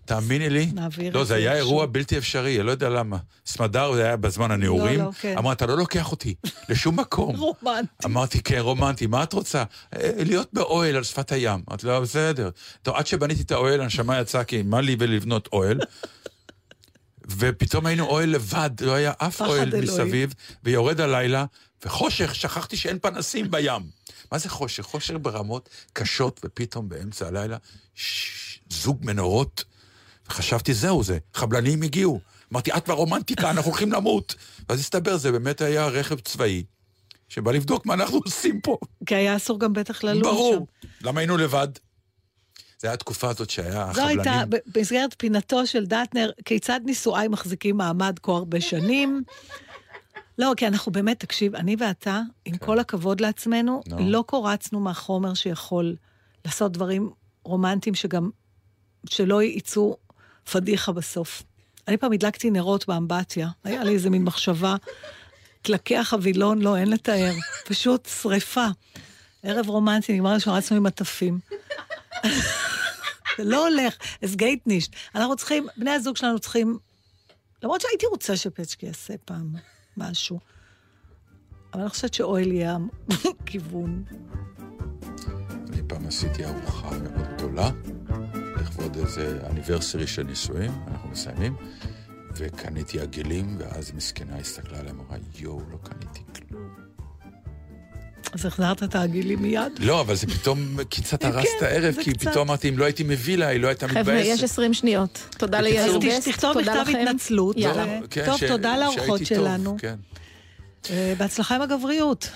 [0.05, 0.73] תאמיני לי.
[1.13, 1.55] לא, את זה היה.
[1.57, 3.17] אירוע בלתי אפשרי, אני לא יודע למה.
[3.47, 5.01] סמדר, זה היה בזמן הנעורים.
[5.01, 5.39] לא, כן.
[5.39, 6.35] אמרה, אתה לא לוקח אותי
[6.69, 7.37] לשום מקום.
[7.37, 7.89] רומנטי.
[8.05, 9.65] אמרתי, כן, רומנטי, מה את רוצה?
[9.97, 11.63] "אה, להיות באוהל על שפת הים.
[11.69, 12.51] אמרתי לו, בסדר.
[12.83, 15.79] טוב, עד שבניתי את האוהל, הנשמה יצאה, כי מה לי ולבנות אוהל?
[17.39, 19.83] ופתאום היינו אוהל לבד, לא היה אף אוהל.
[19.83, 20.35] מסביב,
[20.65, 21.45] ויורד הלילה,
[21.85, 23.83] וחושך, שכחתי שאין פנסים בים.
[24.33, 24.83] מה זה חושך?
[24.83, 27.57] חושך ברמות קשות, ופתאום באמצע הלילה,
[28.71, 29.65] זוג מנורות,
[30.29, 32.21] וחשבתי, זהו זה, חבלנים הגיעו.
[32.53, 34.35] אמרתי, את ברומנטיקה, אנחנו הולכים למות.
[34.69, 36.65] ואז הסתבר, זה באמת היה רכב צבאי,
[37.29, 38.77] שבא לבדוק מה אנחנו עושים פה.
[39.07, 40.31] כי היה אסור גם בטח ללון שם.
[40.31, 40.67] ברור.
[41.03, 41.69] למה היינו לבד?
[42.79, 44.19] זה היה התקופה הזאת שהיה זו החבלנים.
[44.19, 49.23] הייתה, ב- במסגרת פינתו של דטנר, כיצד נישואיי מחזיקים מעמד כה הרבה שנים.
[50.39, 53.97] לא, כי אנחנו באמת, תקשיב, אני ואתה, עם כל הכבוד לעצמנו, נו.
[54.01, 55.97] לא קורצנו מהחומר שיכול
[56.45, 57.11] לעשות דברים
[57.45, 58.31] רומנטיים שגם,
[59.09, 59.97] שלא יצאו
[60.53, 61.43] פדיחה בסוף.
[61.89, 64.77] אני פעם הדלקתי נרות באמבטיה, היה לי איזה מין מחשבה,
[65.63, 67.33] תלקח חבילון, לא, אין לתאר,
[67.67, 68.67] פשוט שריפה.
[69.43, 71.39] ערב רומנטי, נגמר שרצנו עם עטפים.
[73.39, 74.97] זה לא הולך, geht nicht.
[75.15, 76.79] אנחנו צריכים, בני הזוג שלנו צריכים,
[77.63, 79.53] למרות שהייתי רוצה שפצ'קי יעשה פעם
[79.97, 80.41] משהו,
[81.73, 82.77] אבל אני חושבת שאוהל יהיה
[83.41, 84.05] הכיוון.
[85.69, 87.71] אני פעם עשיתי ארוחה מאוד גדולה,
[88.65, 91.57] לכבוד איזה אניברסרי של נישואים, אנחנו מסיימים,
[92.37, 96.69] וקניתי עגלים, ואז מסכנה הסתכלה עליהם, אמרה, יואו, לא קניתי כלום.
[98.33, 99.73] אז החזרת את העגילים מיד?
[99.79, 102.15] לא, אבל זה פתאום קצת הרס את כן, הערב, כי.
[102.15, 104.35] פתאום אמרתי, אם לא הייתי מביא לה, היא לא הייתה חבר'ה, מתבאסת.
[104.35, 105.29] יש 20 שניות.
[105.39, 106.97] תודה אז בסט, תכתוב תודה מכתב.
[106.97, 107.57] התנצלות.
[107.57, 107.85] יאללה.
[107.85, 109.77] ו- כן, טוב, תודה לאורחות שלנו.
[109.79, 109.95] כן.
[110.91, 112.31] אה, בהצלחה עם הגבריות.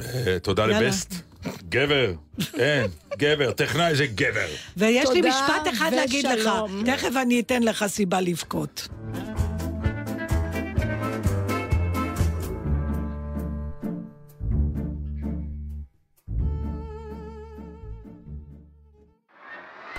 [0.00, 0.80] אה, תודה יאללה.
[0.80, 1.29] לבסט.
[1.68, 2.12] גבר,
[2.58, 4.46] אין, גבר, טכנאי זה גבר.
[4.76, 6.50] ויש לי משפט אחד להגיד לך.
[6.86, 8.88] תכף אני אתן לך סיבה לבכות.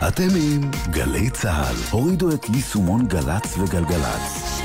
[0.07, 1.75] אתם עם גלי צה"ל.
[1.91, 4.61] הורידו את יישומון גל"צ וגלגלצ.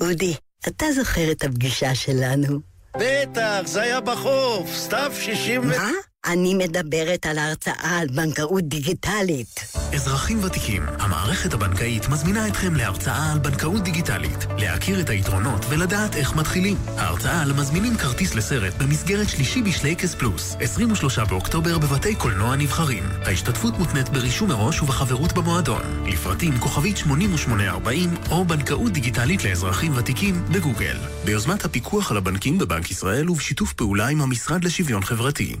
[0.00, 0.34] אודי,
[0.68, 2.60] אתה זוכר את הפגישה שלנו.
[2.96, 5.66] בטח, זה היה בחוף, סתיו 60 ו...
[5.66, 5.90] מה?
[6.26, 9.60] אני מדברת על ההרצאה על בנקאות דיגיטלית.
[9.94, 14.46] אזרחים ותיקים, המערכת הבנקאית מזמינה אתכם להרצאה על בנקאות דיגיטלית.
[14.58, 16.76] להכיר את היתרונות ולדעת איך מתחילים.
[16.96, 23.04] ההרצאה על מזמינים כרטיס לסרט במסגרת שלישי בשלייקס פלוס, 23 באוקטובר בבתי קולנוע נבחרים.
[23.24, 25.82] ההשתתפות מותנית ברישום מראש ובחברות במועדון.
[26.06, 30.96] לפרטים כוכבית 8840 או בנקאות דיגיטלית לאזרחים ותיקים בגוגל.
[31.24, 35.56] ביוזמת הפיקוח על הבנקים בבנק ישראל ובשיתוף פעולה עם המשרד לשוויון חברתי.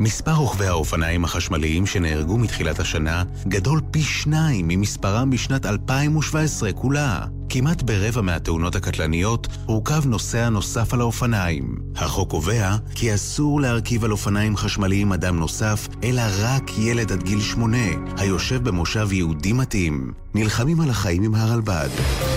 [0.00, 7.24] מספר רוכבי האופניים החשמליים שנהרגו מתחילת השנה גדול פי שניים ממספרם בשנת 2017 כולה.
[7.48, 11.76] כמעט ברבע מהתאונות הקטלניות הורכב נוסע נוסף על האופניים.
[11.96, 17.40] החוק קובע כי אסור להרכיב על אופניים חשמליים אדם נוסף, אלא רק ילד עד גיל
[17.40, 17.86] שמונה,
[18.16, 20.12] היושב במושב יהודי מתאים.
[20.34, 22.27] נלחמים על החיים עם הרלב"ד.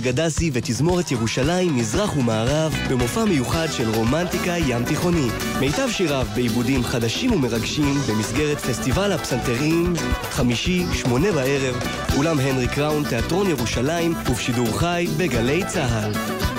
[0.00, 5.28] גדסי ותזמורת ירושלים, מזרח ומערב, במופע מיוחד של רומנטיקה ים תיכוני.
[5.60, 9.94] מיטב שיריו בעיבודים חדשים ומרגשים במסגרת פסטיבל הפסנתרים,
[10.30, 11.76] חמישי, שמונה בערב,
[12.16, 16.49] אולם הנרי קראון, תיאטרון ירושלים, ובשידור חי בגלי צה"ל.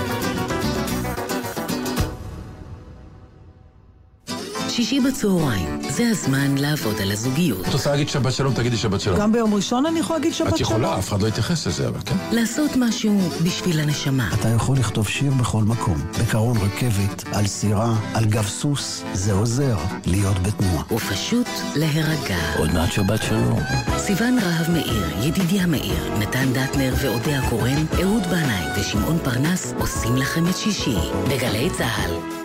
[4.71, 7.67] שישי בצהריים, זה הזמן לעבוד על הזוגיות.
[7.67, 9.19] את רוצה להגיד שבת שלום, תגידי שבת שלום.
[9.19, 10.71] גם ביום ראשון אני יכולה להגיד שבת את שלום?
[10.71, 12.15] יכולה, אף אחד לא יתייחס לזה, אבל כן.
[12.31, 14.29] לעשות משהו בשביל הנשמה.
[14.39, 16.01] אתה יכול לכתוב שיר בכל מקום.
[16.21, 20.83] בקרון רכבת, על סירה, על גב סוס, זה עוזר להיות בתנועה.
[20.93, 22.37] ופשוט להירגע.
[22.57, 23.59] עוד מעט שבת שלום.
[23.97, 30.47] סיון רהב מאיר, ידידיה מאיר, נתן דטנר ואודיה קורן, אהוד בנאי ושמעון פרנס עושים לכם
[30.49, 30.97] את שישי.
[31.29, 32.40] בגלי צה"ל.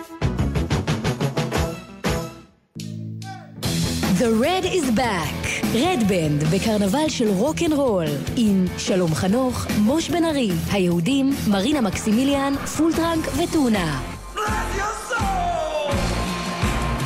[4.19, 5.65] The Red is back.
[5.73, 7.29] רד בנד בקרנבל של
[7.75, 8.05] רול
[8.35, 14.01] עם שלום חנוך, מוש בן ארי, היהודים, מרינה מקסימיליאן, פול טראנק וטונה.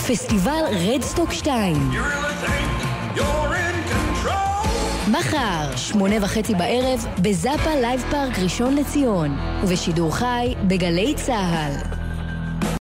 [0.08, 1.92] פסטיבל רדסטוק 2
[5.08, 12.01] מחר, שמונה וחצי בערב, בזאפה לייב פארק ראשון לציון, ובשידור חי בגלי צה"ל.